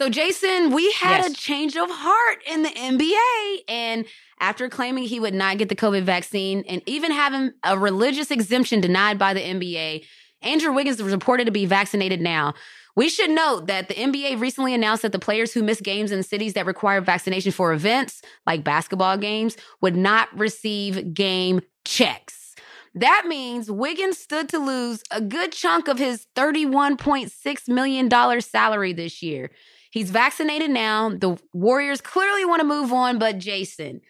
[0.00, 1.32] So, Jason, we had Yes.
[1.32, 3.64] a change of heart in the NBA.
[3.68, 4.06] And
[4.40, 8.80] after claiming he would not get the COVID vaccine and even having a religious exemption
[8.80, 10.06] denied by the NBA,
[10.40, 12.54] Andrew Wiggins is reported to be vaccinated now.
[12.96, 16.22] We should note that the NBA recently announced that the players who miss games in
[16.22, 22.54] cities that require vaccination for events, like basketball games, would not receive game checks.
[22.94, 29.22] That means Wiggins stood to lose a good chunk of his $31.6 million salary this
[29.22, 29.50] year.
[29.90, 31.10] He's vaccinated now.
[31.10, 34.00] The Warriors clearly want to move on, but Jason,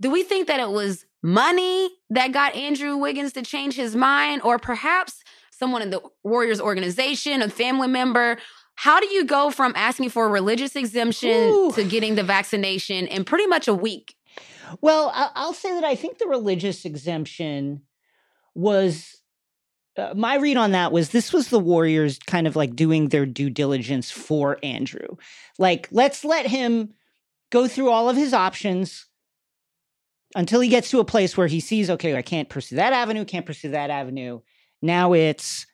[0.00, 4.42] do we think that it was money that got Andrew Wiggins to change his mind,
[4.42, 8.36] or perhaps someone in the Warriors organization, a family member?
[8.76, 11.72] How do you go from asking for a religious exemption Ooh.
[11.72, 14.14] to getting the vaccination in pretty much a week?
[14.80, 17.82] Well, I'll say that I think the religious exemption
[18.54, 19.22] was
[19.96, 23.26] uh, my read on that was this was the Warriors kind of like doing their
[23.26, 25.16] due diligence for Andrew.
[25.58, 26.94] Like, let's let him
[27.50, 29.06] go through all of his options
[30.34, 33.24] until he gets to a place where he sees, okay, I can't pursue that avenue,
[33.24, 34.40] can't pursue that avenue.
[34.82, 35.66] Now it's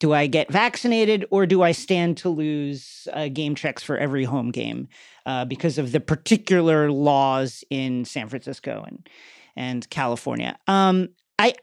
[0.00, 4.24] do I get vaccinated or do I stand to lose uh, game checks for every
[4.24, 4.88] home game
[5.26, 9.08] uh, because of the particular laws in San Francisco and
[9.56, 10.56] and California?
[10.68, 11.54] Um, I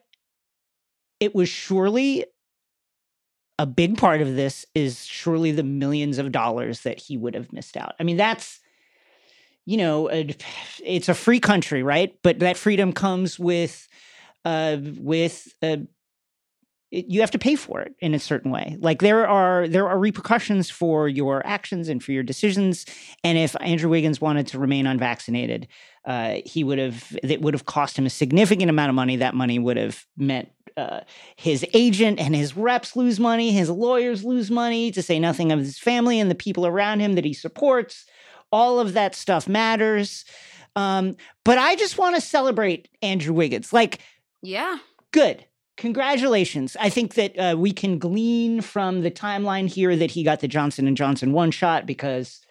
[1.25, 2.23] it was surely
[3.57, 7.51] a big part of this is surely the millions of dollars that he would have
[7.51, 7.95] missed out.
[7.99, 8.59] I mean, that's
[9.65, 12.15] you know, it's a free country, right?
[12.21, 13.87] But that freedom comes with
[14.45, 15.77] uh, with uh,
[16.95, 18.77] it, you have to pay for it in a certain way.
[18.79, 22.85] Like there are there are repercussions for your actions and for your decisions.
[23.23, 25.67] And if Andrew Wiggins wanted to remain unvaccinated,
[26.05, 29.17] uh, he would have that would have cost him a significant amount of money.
[29.17, 31.01] That money would have meant uh,
[31.35, 35.59] his agent and his reps lose money, his lawyers lose money, to say nothing of
[35.59, 38.05] his family and the people around him that he supports.
[38.51, 40.23] All of that stuff matters.
[40.77, 43.71] Um, but I just want to celebrate Andrew Wiggins.
[43.71, 43.99] Like,
[44.41, 44.77] Yeah.
[45.11, 45.45] good
[45.77, 46.77] congratulations.
[46.79, 50.47] I think that uh, we can glean from the timeline here that he got the
[50.47, 52.41] johnson and johnson one shot because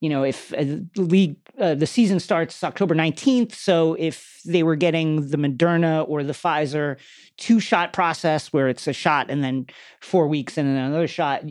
[0.00, 4.62] you know if uh, the league uh, the season starts october 19th so if they
[4.62, 6.96] were getting the moderna or the pfizer
[7.36, 9.66] two shot process where it's a shot and then
[10.00, 11.42] four weeks and then another shot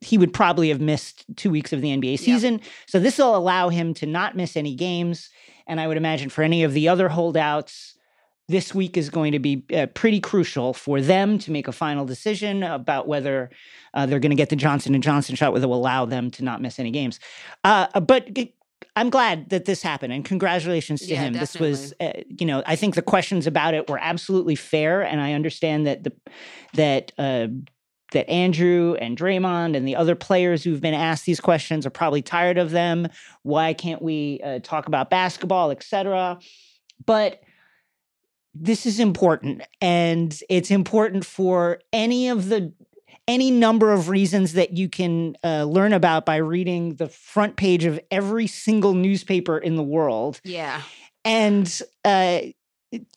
[0.00, 2.60] he would probably have missed two weeks of the nba season.
[2.86, 5.30] So this will allow him to not miss any games
[5.66, 7.89] and i would imagine for any of the other holdouts
[8.50, 12.04] this week is going to be uh, pretty crucial for them to make a final
[12.04, 13.50] decision about whether
[13.94, 16.44] uh, they're going to get the Johnson and Johnson shot, whether will allow them to
[16.44, 17.20] not miss any games.
[17.64, 18.28] Uh, but
[18.96, 21.32] I'm glad that this happened, and congratulations to Yeah, him.
[21.34, 25.20] This was, uh, you know, I think the questions about it were absolutely fair, and
[25.20, 26.12] I understand that the
[26.74, 27.12] that.
[27.16, 27.48] Uh,
[28.12, 32.22] that Andrew and Draymond and the other players who've been asked these questions are probably
[32.22, 33.06] tired of them.
[33.44, 36.40] Why can't we uh, talk about basketball, etc.?
[37.06, 37.40] But
[38.54, 42.72] this is important and it's important for any of the
[43.28, 47.84] any number of reasons that you can uh, learn about by reading the front page
[47.84, 50.40] of every single newspaper in the world.
[50.42, 50.82] Yeah.
[51.24, 52.40] and uh,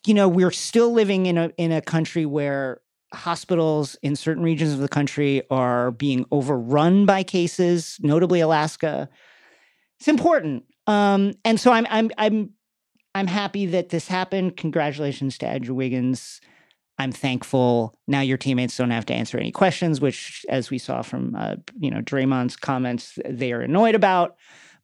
[0.05, 2.81] you know we're still living in a in a country where
[3.11, 9.09] hospitals in certain regions of the country are being overrun by cases notably alaska.
[9.99, 10.65] It's important.
[10.86, 12.51] Um, and so i'm i'm i'm
[13.16, 16.41] i'm happy that this happened congratulations to andrew wiggins
[16.97, 21.01] i'm thankful now your teammates don't have to answer any questions which as we saw
[21.01, 24.36] from uh, you know draymond's comments they are annoyed about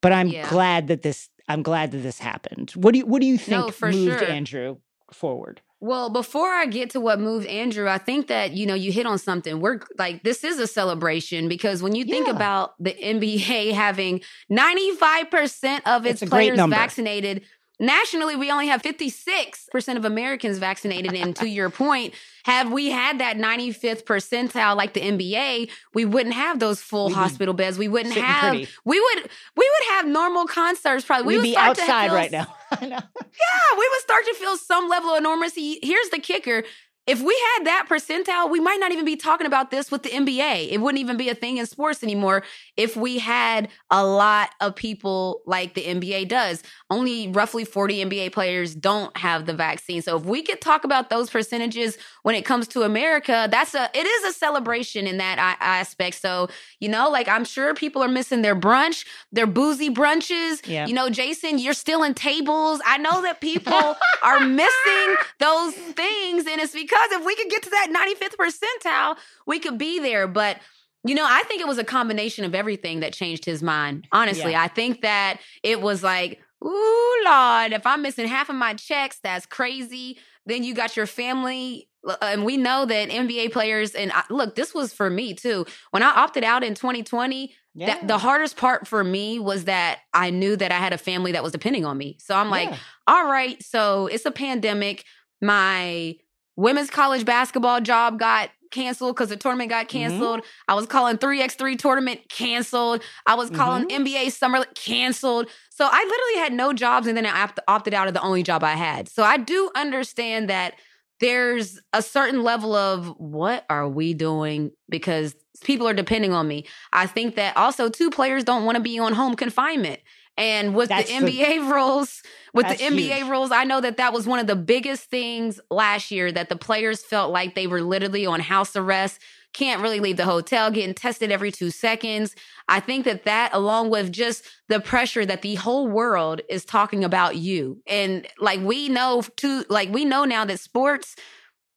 [0.01, 0.47] but i'm Yeah.
[0.49, 3.67] glad that this i'm glad that this happened what do you what do you think
[3.67, 4.29] No, for moved sure.
[4.29, 4.77] andrew
[5.11, 8.91] forward Well, before I get to what moved Andrew, I think that, you know, you
[8.91, 9.61] hit on something.
[9.61, 12.33] We're like, this is a celebration because when you think Yeah.
[12.35, 14.21] about the NBA having
[14.51, 17.45] 95% of its It's players vaccinated,
[17.79, 21.13] nationally, we only have 56% of Americans vaccinated.
[21.13, 22.13] and to your point,
[22.43, 27.53] have we had that 95th percentile like the NBA, we wouldn't have those full hospital
[27.53, 27.77] beds.
[27.77, 28.67] We wouldn't sitting have, pretty.
[28.85, 31.27] we would, we would have normal concerts probably.
[31.27, 32.97] We we'd would be start to outside feel right now I know.
[32.97, 35.79] yeah, we would start to feel some level of normalcy.
[35.81, 36.63] Here's the kicker.
[37.07, 40.09] If we had that percentile, we might not even be talking about this with the
[40.09, 40.71] NBA.
[40.71, 42.43] It wouldn't even be a thing in sports anymore
[42.77, 46.61] if we had a lot of people like the NBA does.
[46.91, 50.01] Only roughly 40 NBA players don't have the vaccine.
[50.01, 53.89] So if we could talk about those percentages when it comes to America, that's a
[53.93, 56.19] it is a celebration in that aspect.
[56.19, 60.65] So, you know, like I'm sure people are missing their brunch, their boozy brunches.
[60.67, 60.87] Yeah.
[60.87, 62.81] You know, Jason, you're still in tables.
[62.85, 66.47] I know that people are missing those things.
[66.47, 70.27] And it's because if we could get to that 95th percentile, we could be there.
[70.27, 70.57] But
[71.05, 74.07] You know, I think it was a combination of everything that changed his mind.
[74.11, 74.63] Honestly, Yeah.
[74.63, 79.19] I think that it was like, ooh, Lord, if I'm missing half of my checks,
[79.23, 80.17] that's crazy.
[80.45, 81.89] Then you got your family.
[82.07, 85.65] uh, And we know that NBA players, and I, look, this was for me too.
[85.91, 90.31] When I opted out in 2020, that, the hardest part for me was that I
[90.31, 92.17] knew that I had a family that was depending on me.
[92.19, 92.77] So I'm like, Yeah.
[93.07, 95.05] all right, so it's a pandemic.
[95.41, 96.15] My
[96.57, 99.99] women's college basketball job got canceled because the tournament got mm-hmm.
[99.99, 100.41] canceled.
[100.67, 103.03] I was calling 3x3 tournament canceled.
[103.25, 104.03] I was calling mm-hmm.
[104.03, 105.47] NBA summer canceled.
[105.69, 108.43] So I literally had no jobs and then I opt- opted out of the only
[108.43, 109.09] job I had.
[109.09, 110.75] So I do understand that
[111.19, 116.65] there's a certain level of what are we doing because people are depending on me.
[116.93, 119.99] I think that also two players don't want to be on home confinement.
[120.39, 122.23] And with That's the the- NBA rules,
[122.53, 123.29] with the NBA huge.
[123.29, 126.55] rules, I know that that was one of the biggest things last year that the
[126.55, 129.19] players felt like they were literally on house arrest,
[129.53, 132.35] can't really leave the hotel, getting tested every two seconds.
[132.67, 137.03] I think that that, along with just the pressure that the whole world is talking
[137.03, 141.15] about you, and like we know too, like we know now that sports.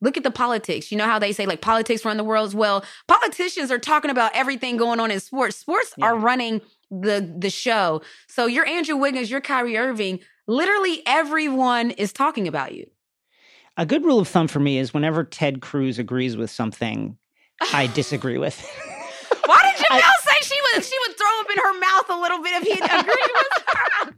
[0.04, 0.90] Look at the politics.
[0.90, 2.54] You know how they say like politics run the world.
[2.54, 5.54] Well, politicians are talking about everything going on in sports.
[5.56, 6.60] Sports are running
[7.00, 8.02] the the show.
[8.28, 10.20] So you're Andrew Wiggins, you're Kyrie Irving.
[10.46, 12.86] Literally everyone is talking about you.
[13.76, 17.16] A good rule of thumb for me is whenever Ted Cruz agrees with something,
[17.72, 18.60] I disagree with.
[19.46, 22.42] Why did Jemele say she would she would throw up in her mouth a little
[22.42, 24.14] bit if he agreed with her?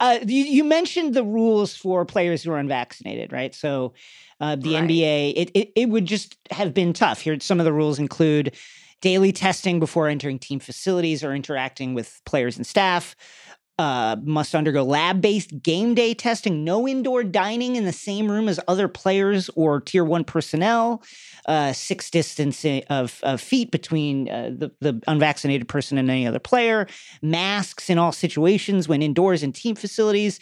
[0.00, 3.54] Uh, you, you mentioned the rules for players who are unvaccinated, right?
[3.54, 3.94] So
[4.40, 4.84] uh, the Right.
[4.84, 7.20] NBA, it, it it would just have been tough.
[7.20, 8.54] Here, some of the rules include
[9.00, 13.14] daily testing before entering team facilities or interacting with players and staff.
[13.78, 16.64] Uh, must undergo lab-based game day testing.
[16.64, 21.00] No indoor dining in the same room as other players or tier one personnel.
[21.46, 26.40] Uh, six distance of, of feet between uh, the, the unvaccinated person and any other
[26.40, 26.88] player.
[27.22, 30.40] Masks in all situations when indoors in team facilities.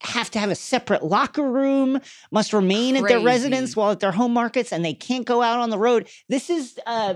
[0.00, 2.00] Have to have a separate locker room.
[2.30, 5.58] Must remain at their residence while at their home markets, and they can't go out
[5.58, 6.08] on the road.
[6.30, 7.14] This is uh,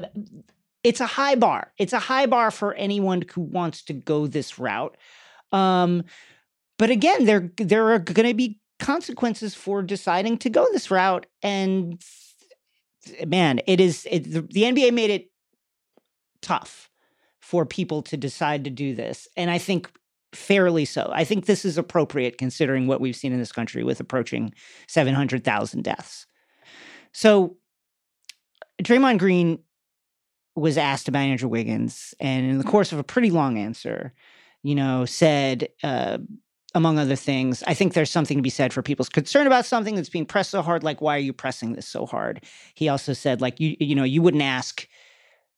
[0.87, 1.73] it's a high bar.
[1.79, 4.97] It's a high bar for anyone who wants to go this route.
[5.51, 6.05] Um,
[6.79, 11.27] but again, there there are going to be consequences for deciding to go this route,
[11.43, 12.01] and
[13.27, 15.33] man, it is it, the, the NBA made it
[16.41, 16.89] tough
[17.41, 19.91] for people to decide to do this, and I think
[20.33, 21.11] fairly so.
[21.13, 24.55] I think this is appropriate considering what we've seen in this country with approaching
[24.87, 26.27] seven hundred thousand deaths.
[27.11, 27.57] So,
[28.85, 29.59] Draymond Green
[30.57, 34.13] was asked about Andrew Wiggins, and in the course of a pretty long answer,
[34.63, 36.19] you know, said, uh,
[36.75, 39.95] among other things, I think there's something to be said for people's concern about something
[39.95, 40.83] that's being pressed so hard.
[40.83, 42.45] Like, why are you pressing this so hard?
[42.75, 44.89] He also said, like, you, you know, you wouldn't ask,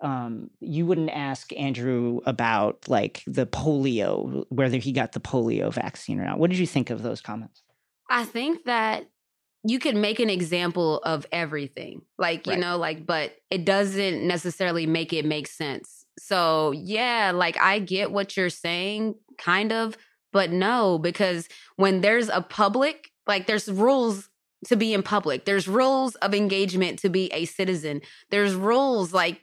[0.01, 6.21] um, you wouldn't ask Andrew about like the polio, whether he got the polio vaccine
[6.21, 6.39] or not.
[6.39, 7.63] What did you think of those comments?
[8.11, 9.09] I think that
[9.65, 12.03] you can make an example of everything.
[12.19, 12.61] Like, you Right.
[12.61, 16.05] know, like, but it doesn't necessarily make it make sense.
[16.19, 19.97] So, yeah, like I get what you're saying, kind of,
[20.33, 24.29] but no, because when there's a public, like, there's rules
[24.67, 28.01] to be in public, there's rules of engagement to be a citizen,
[28.31, 29.41] there's rules like,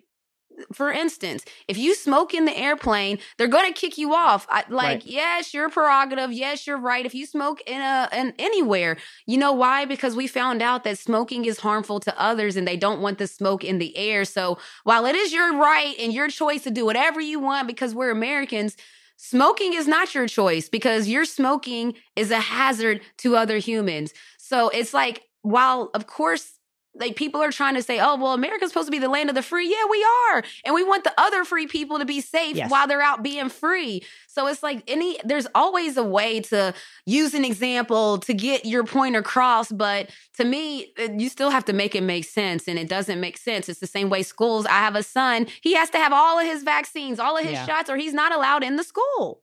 [0.74, 4.48] for instance, if you smoke in the airplane, they're going to kick you off.
[4.50, 5.06] I, like, Right.
[5.06, 6.32] yes, your prerogative.
[6.32, 7.06] Yes, you're right.
[7.06, 9.86] If you smoke in a in anywhere, you know why?
[9.86, 13.28] Because we found out that smoking is harmful to others, and they don't want the
[13.28, 14.26] smoke in the air.
[14.26, 17.96] So while it is your right and your choice to do whatever you want, because
[17.96, 18.76] we're Americans.
[19.18, 24.14] Smoking is not your choice because your smoking is a hazard to other humans.
[24.38, 26.55] So it's like, while of course
[26.98, 29.36] like people are trying to say, oh, well, America's supposed to be the land of
[29.36, 29.70] the free.
[29.70, 30.44] Yeah, we are.
[30.64, 32.72] And we want the other free people to be safe Yes.
[32.72, 34.04] while they're out being free.
[34.28, 36.74] So it's like any, there's always a way to
[37.06, 39.72] use an example to get your point across.
[39.72, 42.68] But to me, you still have to make it make sense.
[42.68, 43.68] And it doesn't make sense.
[43.68, 46.46] It's the same way schools, I have a son, he has to have all of
[46.46, 47.66] his vaccines, all of his Yeah.
[47.66, 49.42] shots, or he's not allowed in the school.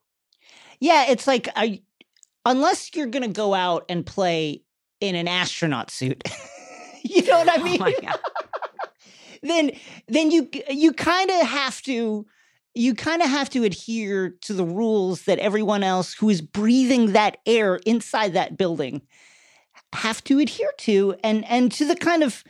[0.80, 1.82] Yeah, it's like I,
[2.46, 4.62] unless you're going to go out and play
[5.00, 6.22] in an astronaut suit.
[7.16, 7.80] you know what I mean?
[7.80, 8.18] Oh my God.
[9.42, 9.72] then
[10.08, 12.26] then you you kind of have to
[12.74, 17.12] you kind of have to adhere to the rules that everyone else who is breathing
[17.12, 19.02] that air inside that building
[19.92, 22.44] have to adhere to and and to the kind of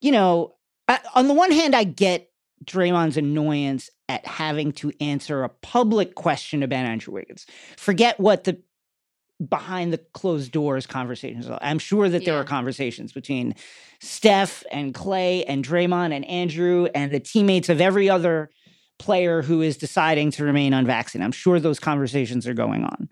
[0.00, 0.54] you know
[0.86, 2.30] I, on the one hand I get
[2.64, 7.46] Draymond's annoyance at having to answer a public question about Andrew Wiggins.
[7.76, 8.60] Forget what the
[9.46, 11.48] behind the closed doors conversations.
[11.60, 12.40] I'm sure that there Yeah.
[12.40, 13.54] are conversations between
[14.00, 18.50] Steph and Clay and Draymond and Andrew and the teammates of every other
[18.98, 21.24] player who is deciding to remain unvaccinated.
[21.24, 23.08] I'm sure those conversations are going on.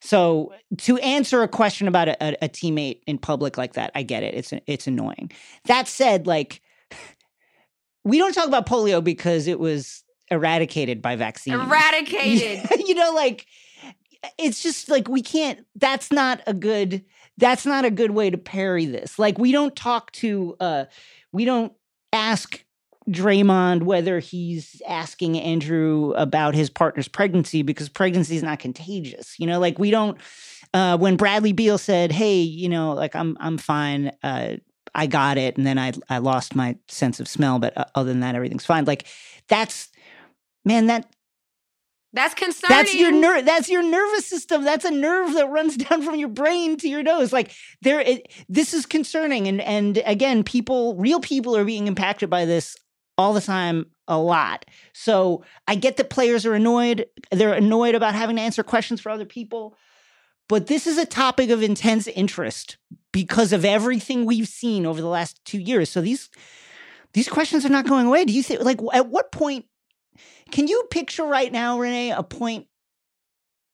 [0.00, 4.02] So to answer a question about a, a, a teammate in public like that, I
[4.02, 4.34] get it.
[4.34, 5.32] It's it's annoying.
[5.64, 6.60] That said, like
[8.04, 11.54] we don't talk about polio because it was eradicated by vaccine.
[11.54, 12.60] Eradicated.
[12.86, 13.46] you know, like
[14.38, 15.66] it's just like we can't.
[15.76, 17.04] That's not a good.
[17.36, 19.18] That's not a good way to parry this.
[19.18, 20.56] Like we don't talk to.
[20.60, 20.84] uh
[21.32, 21.72] We don't
[22.12, 22.64] ask
[23.08, 29.38] Draymond whether he's asking Andrew about his partner's pregnancy because pregnancy is not contagious.
[29.38, 30.18] You know, like we don't.
[30.72, 34.56] Uh, when Bradley Beal said, "Hey, you know, like I'm I'm fine," uh,
[34.94, 38.10] I got it, and then I I lost my sense of smell, but uh, other
[38.10, 38.84] than that, everything's fine.
[38.84, 39.06] Like
[39.48, 39.88] that's
[40.64, 41.06] man, that
[42.14, 42.76] that's concerning.
[42.76, 43.44] that's your nerve.
[43.44, 44.64] That's your nervous system.
[44.64, 47.32] That's a nerve that runs down from your brain to your nose.
[47.32, 47.52] Like
[47.82, 52.44] there, it, this is concerning, and and again, people, real people, are being impacted by
[52.44, 52.76] this
[53.18, 54.64] all the time a lot.
[54.92, 57.06] So I get that players are annoyed.
[57.30, 59.76] They're annoyed about having to answer questions for other people.
[60.48, 62.76] But this is a topic of intense interest
[63.12, 65.90] because of everything we've seen over the last two years.
[65.90, 66.30] So these
[67.12, 68.24] these questions are not going away.
[68.24, 69.66] Do you think like at what point
[70.50, 72.66] can you picture right now, Renee, a point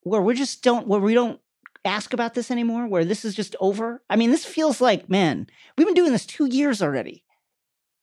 [0.03, 1.41] where we just don't where we don't
[1.85, 4.03] ask about this anymore, where this is just over?
[4.11, 7.25] I mean, this feels like, man, we've been doing this two years already.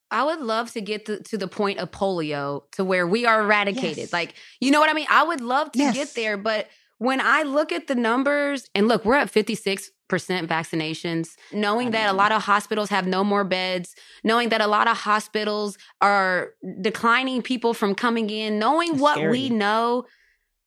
[0.09, 3.41] I would love to get to, to the point of polio to where we are
[3.41, 3.97] eradicated.
[3.97, 4.13] Yes.
[4.13, 5.07] Like, you know what I mean?
[5.09, 5.95] I would love to Yes.
[5.95, 6.67] get there, but
[6.97, 12.13] when I look at the numbers and look, we're at 56% vaccinations, knowing that a
[12.13, 17.41] lot of hospitals have no more beds, knowing that a lot of hospitals are declining
[17.41, 19.31] people from coming in, knowing what scary.
[19.31, 20.05] we know,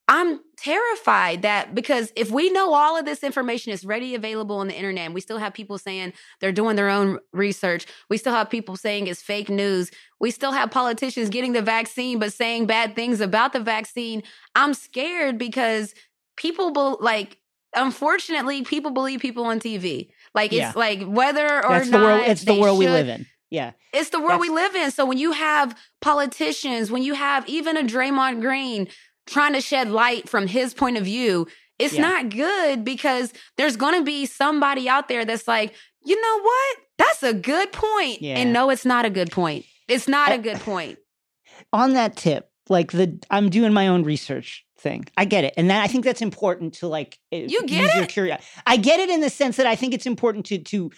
[0.08, 4.66] I'm terrified that because if we know all of this information is ready available on
[4.66, 8.32] the internet, and we still have people saying they're doing their own research, we still
[8.32, 12.66] have people saying it's fake news, we still have politicians getting the vaccine but saying
[12.66, 14.24] bad things about the vaccine.
[14.56, 15.94] I'm scared because
[16.36, 17.39] people be, like
[17.74, 20.10] unfortunately people believe people on TV.
[20.34, 20.72] Like it's Yeah.
[20.74, 22.22] like whether or That's not the world.
[22.26, 23.26] It's the world we live in.
[23.50, 23.72] Yeah.
[23.92, 24.90] it's the world we live in.
[24.92, 28.86] So when you have politicians, when you have even a Draymond Green
[29.26, 31.46] trying to shed light from his point of view,
[31.78, 32.02] it's Yeah.
[32.02, 36.76] not good because there's going to be somebody out there that's like, you know what?
[36.98, 38.22] That's a good point.
[38.22, 38.36] Yeah.
[38.36, 39.64] And no, it's not a good point.
[39.88, 40.98] It's not I- a good point.
[41.72, 45.04] on that tip, like the I'm doing my own research thing.
[45.16, 47.94] I get it, and that I think that's important to like eh, You get use
[47.94, 48.08] your it?
[48.10, 50.90] curio- I get it in the sense that I think it's important to to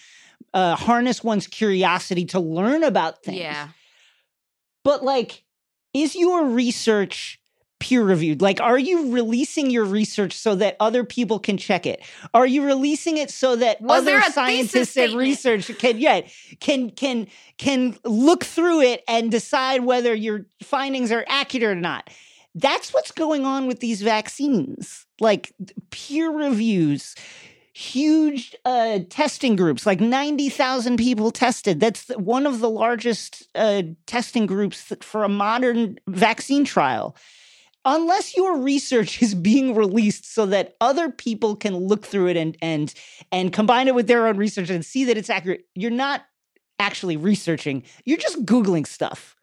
[0.54, 3.38] uh, harness one's curiosity to learn about things.
[3.38, 3.68] Yeah.
[4.84, 5.44] But like,
[5.94, 7.38] is your research
[7.78, 8.40] peer reviewed?
[8.40, 12.00] Like, are you releasing your research so that other people can check it?
[12.32, 16.22] Are you releasing it so that Was other scientists and research can yeah
[16.60, 17.26] can can
[17.58, 22.08] can look through it and decide whether your findings are accurate or not?
[22.54, 25.06] That's what's going on with these vaccines.
[25.20, 25.52] Like
[25.90, 27.14] peer reviews,
[27.72, 31.80] huge uh, testing groups, like 90,000 people tested.
[31.80, 37.16] That's one of the largest uh, testing groups for a modern vaccine trial.
[37.84, 42.56] Unless your research is being released so that other people can look through it and
[42.62, 42.94] and
[43.32, 46.22] and combine it with their own research and see that it's accurate, you're not
[46.78, 47.82] actually researching.
[48.04, 49.36] You're just googling stuff.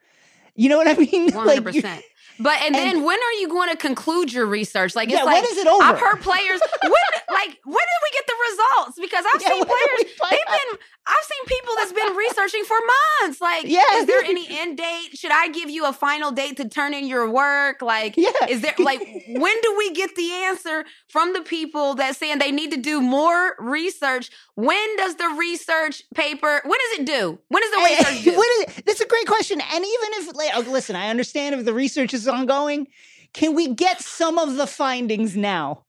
[0.55, 1.31] You know what I mean?
[1.33, 2.03] Hundred you- percent.
[2.39, 4.95] But and, then when are you going to conclude your research?
[4.95, 5.83] Like it's Yeah, like when is it over?
[5.83, 6.91] I've heard players when
[7.29, 8.99] like when did we get the results?
[8.99, 10.77] Because I've Yeah, seen do players they've been
[11.07, 12.77] I've seen people that's been researching for
[13.23, 13.41] months.
[13.41, 13.81] Like, Yeah.
[13.95, 15.09] is there any end date?
[15.17, 17.81] Should I give you a final date to turn in your work?
[17.81, 18.29] Like, Yeah.
[18.47, 22.51] is there like when do we get the answer from the people that saying they
[22.51, 24.29] need to do more research?
[24.55, 27.39] When does the research paper when does it due?
[27.49, 28.37] When does the Hey, research due?
[28.37, 29.59] what is, that's a great question.
[29.61, 32.87] And even if, like, oh, listen, I understand if the research is ongoing.
[33.33, 35.83] Can we get some of the findings now?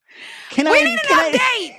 [0.51, 0.85] Can We I?
[0.85, 1.77] need an update.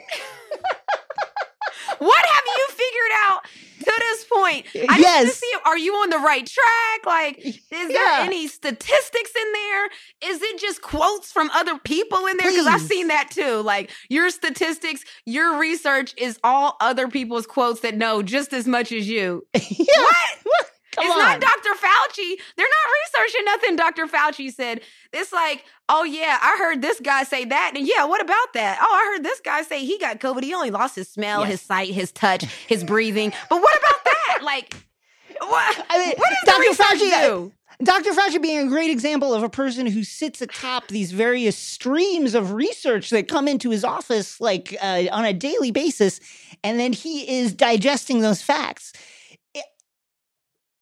[1.99, 3.41] what have you figured out
[3.79, 4.65] to this point?
[4.89, 5.29] I need Yes.
[5.31, 7.05] to see are you on the right track?
[7.05, 9.85] Like, is there any statistics in there?
[10.31, 12.49] Is it just quotes from other people in there?
[12.49, 13.61] Because I've seen that too.
[13.61, 18.91] Like your statistics, your research is all other people's quotes that know just as much
[18.91, 19.45] as you.
[19.53, 19.85] yeah.
[19.97, 20.67] What?
[20.95, 21.19] Come it's on.
[21.19, 21.69] not Dr.
[21.75, 22.35] Fauci.
[22.57, 24.07] They're not researching nothing Dr.
[24.07, 24.81] Fauci said.
[25.13, 27.73] It's like, oh yeah, I heard this guy say that.
[27.75, 28.79] And yeah, what about that?
[28.81, 30.43] Oh, I heard this guy say he got COVID.
[30.43, 31.51] He only lost his smell, Yes.
[31.51, 33.31] his sight, his touch, his breathing.
[33.49, 34.11] But what about that?
[34.43, 34.73] Like,
[35.39, 35.85] what?
[35.89, 36.83] I mean, what does Dr.
[36.83, 37.51] Fauci- do?
[37.83, 38.11] Dr.
[38.11, 42.51] Fauci being a great example of a person who sits atop these various streams of
[42.53, 46.19] research that come into his office like uh, on a daily basis,
[46.63, 48.93] and then he is digesting those facts.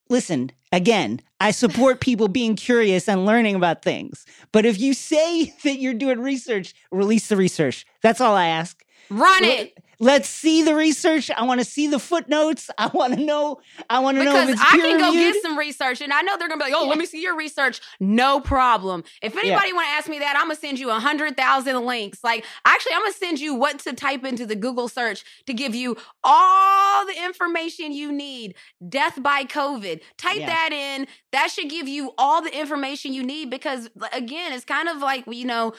[0.09, 4.25] Listen, again, I support people being curious and learning about things.
[4.51, 7.85] But if you say that you're doing research, release the research.
[8.01, 8.83] That's all I ask.
[9.09, 9.77] Run it.
[10.01, 11.29] Let's see the research.
[11.29, 12.69] I want to see the footnotes.
[12.77, 13.59] I want to know.
[13.89, 15.33] I want to know if Because it's I can go reviewed.
[15.33, 17.35] get some research, and I know they're gonna be like, "Oh, let me see your
[17.35, 19.03] research." No problem.
[19.21, 22.23] If anybody want to ask me that, I'm gonna send you a hundred thousand links.
[22.23, 25.75] Like, actually, I'm gonna send you what to type into the Google search to give
[25.75, 28.55] you all the information you need.
[28.87, 29.99] Death by COVID.
[30.17, 30.45] Type Yeah.
[30.45, 31.07] that in.
[31.33, 35.25] That should give you all the information you need because, again, it's kind of like
[35.27, 35.73] you know.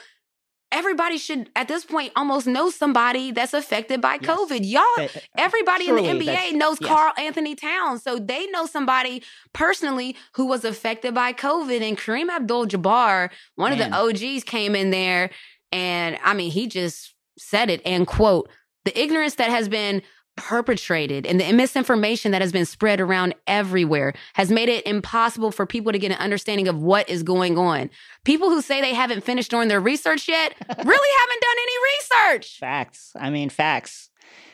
[0.71, 4.29] Everybody should, at this point, almost know somebody that's affected by Yes.
[4.31, 4.59] COVID.
[4.63, 6.89] Y'all, Everybody in the NBA knows yes.
[6.89, 9.21] Karl-Anthony Towns, so they know somebody
[9.53, 11.81] personally who was affected by COVID.
[11.81, 13.81] And Kareem Abdul-Jabbar, one Man.
[13.81, 15.29] of the OGs, came in there,
[15.71, 18.49] and I mean, he just said it and quote
[18.85, 20.01] the ignorance that has been
[20.41, 25.67] perpetrated and the misinformation that has been spread around everywhere has made it impossible for
[25.67, 27.91] people to get an understanding of what is going on.
[28.25, 32.57] People who say they haven't finished doing their research yet really haven't done any research.
[32.57, 33.11] Facts.
[33.15, 34.09] I mean, facts.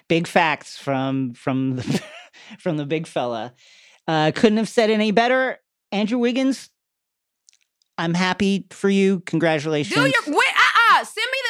[0.10, 2.04] Big facts from from the
[2.60, 3.54] from the big fella.
[4.10, 5.58] Uh, couldn't have said any better.
[5.94, 6.70] Andrew Wiggins,
[7.98, 9.22] I'm happy for you.
[9.22, 9.96] Congratulations.
[9.96, 10.36] Do your.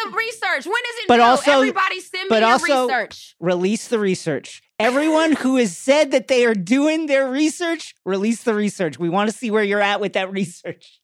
[0.07, 0.65] Send research.
[0.65, 1.23] When is it But due?
[1.23, 3.35] also- Everybody send me but your also- research.
[3.39, 4.61] release the research.
[4.79, 8.99] Everyone who has said that they are doing their research, release the research.
[8.99, 10.99] We want to see where you're at with that research.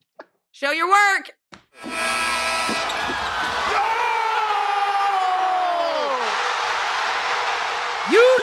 [0.51, 1.33] Show your work.
[8.11, 8.42] You know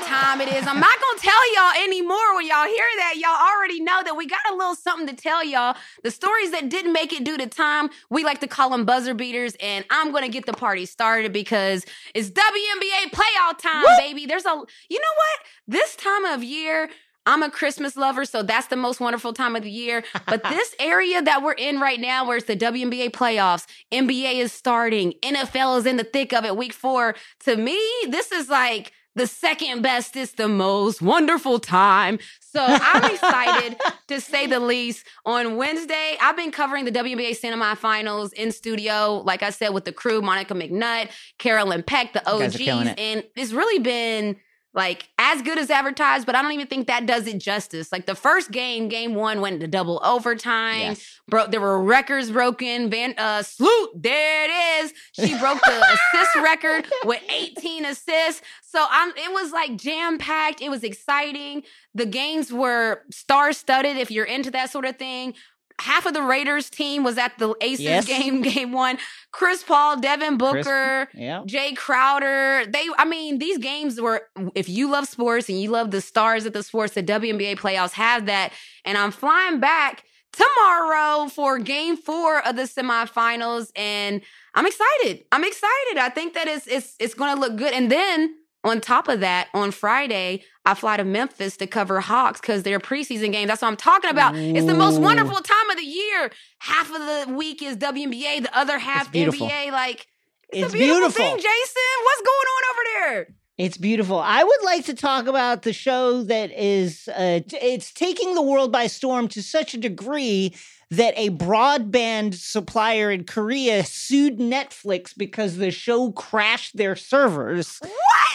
[0.00, 0.66] what time it is.
[0.66, 3.14] I'm not gonna tell y'all anymore when y'all hear that.
[3.16, 5.76] Y'all already know that we got a little something to tell y'all.
[6.02, 9.14] The stories that didn't make it due to time, we like to call them buzzer
[9.14, 9.56] beaters.
[9.60, 11.84] And I'm gonna get the party started because
[12.14, 14.26] it's WNBA playoff time, baby.
[14.26, 15.46] There's a you know what?
[15.68, 16.88] This time of year,
[17.26, 20.02] I'm a Christmas lover, so that's the most wonderful time of the year.
[20.26, 24.52] But this area that we're in right now, where it's the WNBA playoffs, NBA is
[24.52, 27.14] starting, NFL is in the thick of it, week four.
[27.40, 27.78] To me,
[28.08, 32.18] this is like the second best, is the most wonderful time.
[32.40, 35.06] So I'm excited to say the least.
[35.24, 39.92] On Wednesday, I've been covering the WNBA semifinals in studio, like I said, with the
[39.92, 44.36] crew, Monica McNutt, Carolyn Peck, the You guys are OGs, and it's really been
[44.72, 47.90] like as good as advertised, but I don't even think that does it justice.
[47.90, 50.80] Like the first game, game one went into double overtime.
[50.80, 51.20] Yes.
[51.28, 52.88] Bro, there were records broken.
[52.88, 54.92] Van uh Sloot, there it is.
[55.12, 58.42] She broke the assist record with 18 assists.
[58.62, 60.60] So I'm it was like jam-packed.
[60.62, 61.64] It was exciting.
[61.94, 65.34] The games were star-studded if you're into that sort of thing.
[65.80, 68.04] Half of the Raiders team was at the Aces Yes.
[68.06, 68.98] game, game one.
[69.32, 71.42] Chris Paul, Devin Chris- Booker, Yeah.
[71.46, 72.66] Jae Crowder.
[72.70, 74.22] They, I mean, these games were,
[74.54, 77.92] if you love sports and you love the stars of the sports, the WNBA playoffs
[77.92, 78.52] have that.
[78.84, 83.70] And I'm flying back tomorrow for game four of the semifinals.
[83.76, 84.20] And
[84.54, 85.24] I'm excited.
[85.32, 85.98] I'm excited.
[85.98, 87.72] I think that it's, it's, it's going to look good.
[87.72, 92.40] And then on top of that, on Friday, I fly to Memphis to cover Hawks
[92.40, 93.48] because they're preseason games.
[93.48, 94.34] That's what I'm talking about.
[94.36, 96.30] It's the most wonderful time of the year.
[96.58, 99.10] Half of the week is WNBA, the other half.
[99.12, 99.72] NBA.
[99.72, 100.06] Like,
[100.50, 101.12] it's, It's a beautiful, beautiful.
[101.12, 101.82] thing, Jason.
[102.04, 103.34] What's going on over there?
[103.56, 104.18] It's beautiful.
[104.18, 108.72] I would like to talk about the show that is uh, it's taking the world
[108.72, 110.54] by storm to such a degree
[110.90, 117.78] that a broadband supplier in Korea sued Netflix because the show crashed their servers.
[117.80, 117.92] What?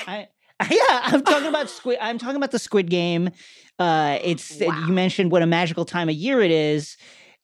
[0.08, 0.28] I,
[0.72, 1.97] yeah, I'm talking about Squid.
[2.01, 3.30] I'm talking about the Squid Game.
[3.78, 4.86] Uh, it's Wow.
[4.88, 6.95] you mentioned what a magical time of year it is.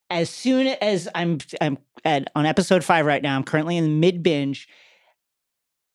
[0.09, 4.23] As soon as I'm I'm at on episode five right now, I'm currently in mid
[4.23, 4.67] binge.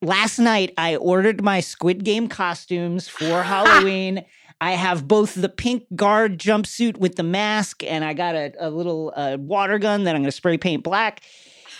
[0.03, 4.24] Last night, I ordered my Squid Game costumes for Halloween.
[4.61, 8.70] I have both the pink guard jumpsuit with the mask, and I got a, a
[8.70, 11.22] little uh, water gun that I'm going to spray paint black.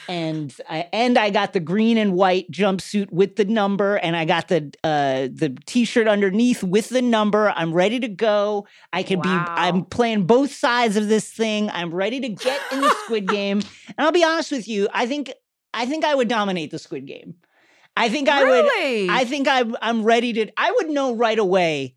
[0.09, 4.25] And I and I got the green and white jumpsuit with the number, and I
[4.25, 7.51] got the uh, the t-shirt underneath with the number.
[7.51, 8.69] I'm ready to go.
[8.93, 9.29] I can be.
[9.29, 11.71] I'm playing both sides of this thing.
[11.71, 13.62] I'm ready to get in the Squid Game.
[13.89, 14.87] And I'll be honest with you.
[14.95, 15.33] I think
[15.75, 17.35] I think I would dominate the Squid Game.
[17.97, 18.51] I think I would.
[18.64, 19.09] really?
[19.09, 20.51] I think I'm I'm ready to.
[20.57, 21.94] I would know right away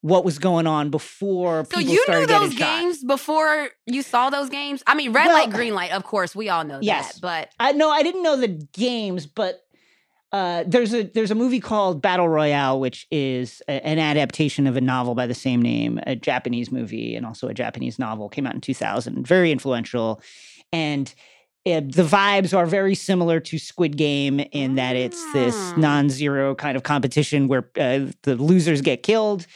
[0.00, 2.58] what was going on before so people you started knew those shot.
[2.80, 4.82] games before you saw those games?
[4.86, 5.92] I mean, red Well- light, green light.
[5.92, 7.14] Of course, we all know Yes.
[7.14, 7.20] that.
[7.22, 9.60] But I no, I didn't know the games, but
[10.30, 14.76] uh, there's a there's a movie called Battle Royale, which is a- an adaptation of
[14.76, 18.28] a novel by the same name, a Japanese movie, and also a Japanese novel.
[18.28, 20.20] Came out in 2000, very influential,
[20.72, 21.12] and.
[21.66, 25.74] Uh, the vibes are very similar to Squid Game in that it's this Ah.
[25.76, 29.46] non-zero kind of competition where uh, the losers get killed.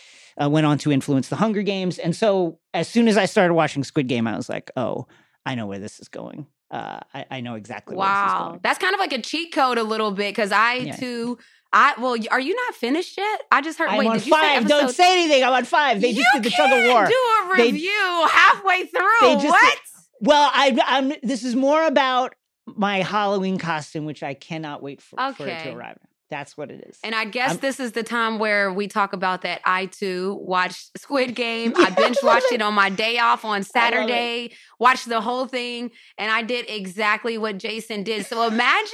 [0.40, 1.98] uh, went on to influence the Hunger Games.
[1.98, 5.09] And so as soon as I started watching Squid Game, I was like, oh,
[5.44, 6.46] I know where this is going.
[6.70, 8.61] Uh, I, I know exactly where this is Wow.
[8.62, 10.94] That's kind of like a cheat code a little bit because I Yeah.
[10.96, 11.38] too.
[11.72, 13.40] I well, are you not finished yet?
[13.50, 13.88] I just heard.
[13.88, 14.68] I'm wait, on did you say five.
[14.68, 15.42] Don't say anything.
[15.42, 16.00] I'm on five.
[16.00, 17.06] They just did the tug of war.
[17.06, 19.09] Do a They- review halfway through.
[19.22, 19.78] they just did- what?
[20.20, 21.12] Well, I, I'm.
[21.22, 22.34] This is more about
[22.66, 25.98] my Halloween costume, which I cannot wait for, for it to arrive.
[26.30, 26.98] That's what it is.
[27.02, 29.62] And I guess I'm- this is the time where we talk about that.
[29.64, 31.72] I too watched Squid Game.
[31.74, 36.30] I binge watched it on my day off on Saturday, watched the whole thing, and
[36.30, 38.26] I did exactly what Jason did.
[38.26, 38.92] So imagine,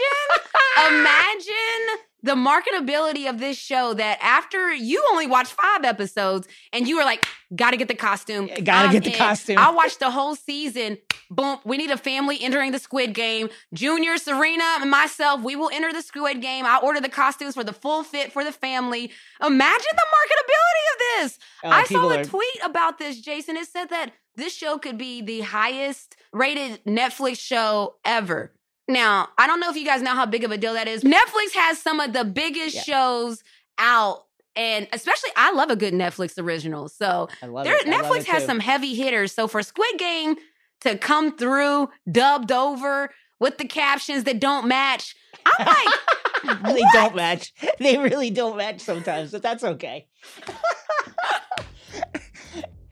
[0.89, 6.97] imagine the marketability of this show that after you only watched five episodes and you
[6.97, 8.47] were like, gotta get the costume.
[8.65, 9.59] gotta I'm get the in." costume.
[9.59, 10.97] I watched the whole season.
[11.31, 13.51] Boom, we need a family entering the Squid Game.
[13.75, 16.65] Junior, Serena, and myself, we will enter the Squid Game.
[16.65, 19.11] I order the costumes for the full fit for the family.
[19.45, 20.99] Imagine the marketability of
[21.31, 21.39] this.
[21.63, 23.57] Uh, I saw a are- tweet about this, Jason.
[23.59, 28.51] It said that this show could be the highest rated Netflix show ever.
[28.87, 31.03] Now, I don't know if you guys know how big of a deal that is.
[31.05, 32.83] Netflix has some of the biggest Yeah.
[32.83, 33.43] shows
[33.79, 34.25] out.
[34.57, 36.89] And especially, I love a good Netflix original.
[36.89, 37.49] So there, it.
[37.49, 39.33] I love Netflix has some heavy hitters.
[39.33, 40.37] So for Squid Game
[40.83, 43.11] to come through dubbed over
[43.41, 46.93] with the captions that don't match, I'm like, they what?
[46.93, 47.53] don't match.
[47.81, 50.07] They really don't match sometimes, but that's okay.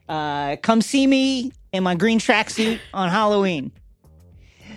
[0.09, 3.73] uh, come see me in my green tracksuit on Halloween.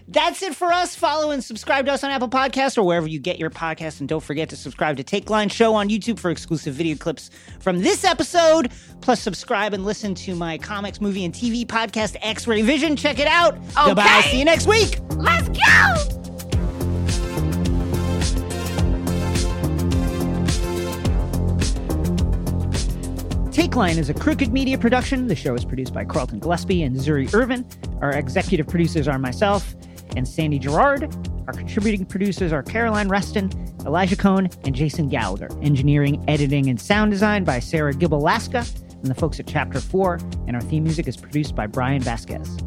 [0.08, 0.96] That's it for us.
[0.96, 4.00] Follow and subscribe to us on Apple Podcasts or wherever you get your podcasts.
[4.00, 7.82] And don't forget to subscribe to Takeline Show on YouTube for exclusive video clips from
[7.82, 8.72] this episode.
[9.02, 12.96] Plus, subscribe and listen to my comics, movie, and TV podcast, X Ray Vision.
[12.96, 13.56] Check it out.
[13.74, 14.04] Goodbye.
[14.20, 14.32] Okay.
[14.32, 15.00] See you next week.
[15.16, 16.22] let's go.
[23.50, 25.28] Takeline is a crooked media production.
[25.28, 27.66] The show is produced by Carlton Gillespie and Zuri Irvin.
[28.02, 29.74] Our executive producers are myself
[30.16, 31.04] and Sandy Girard.
[31.48, 33.52] Our contributing producers are Caroline Reston,
[33.86, 35.50] Elijah Cohn, and Jason Gallagher.
[35.62, 40.20] Engineering, editing, and sound design by Sarah Gibalaska and the folks at Chapter 4.
[40.48, 42.58] And our theme music is produced by Brian Vasquez.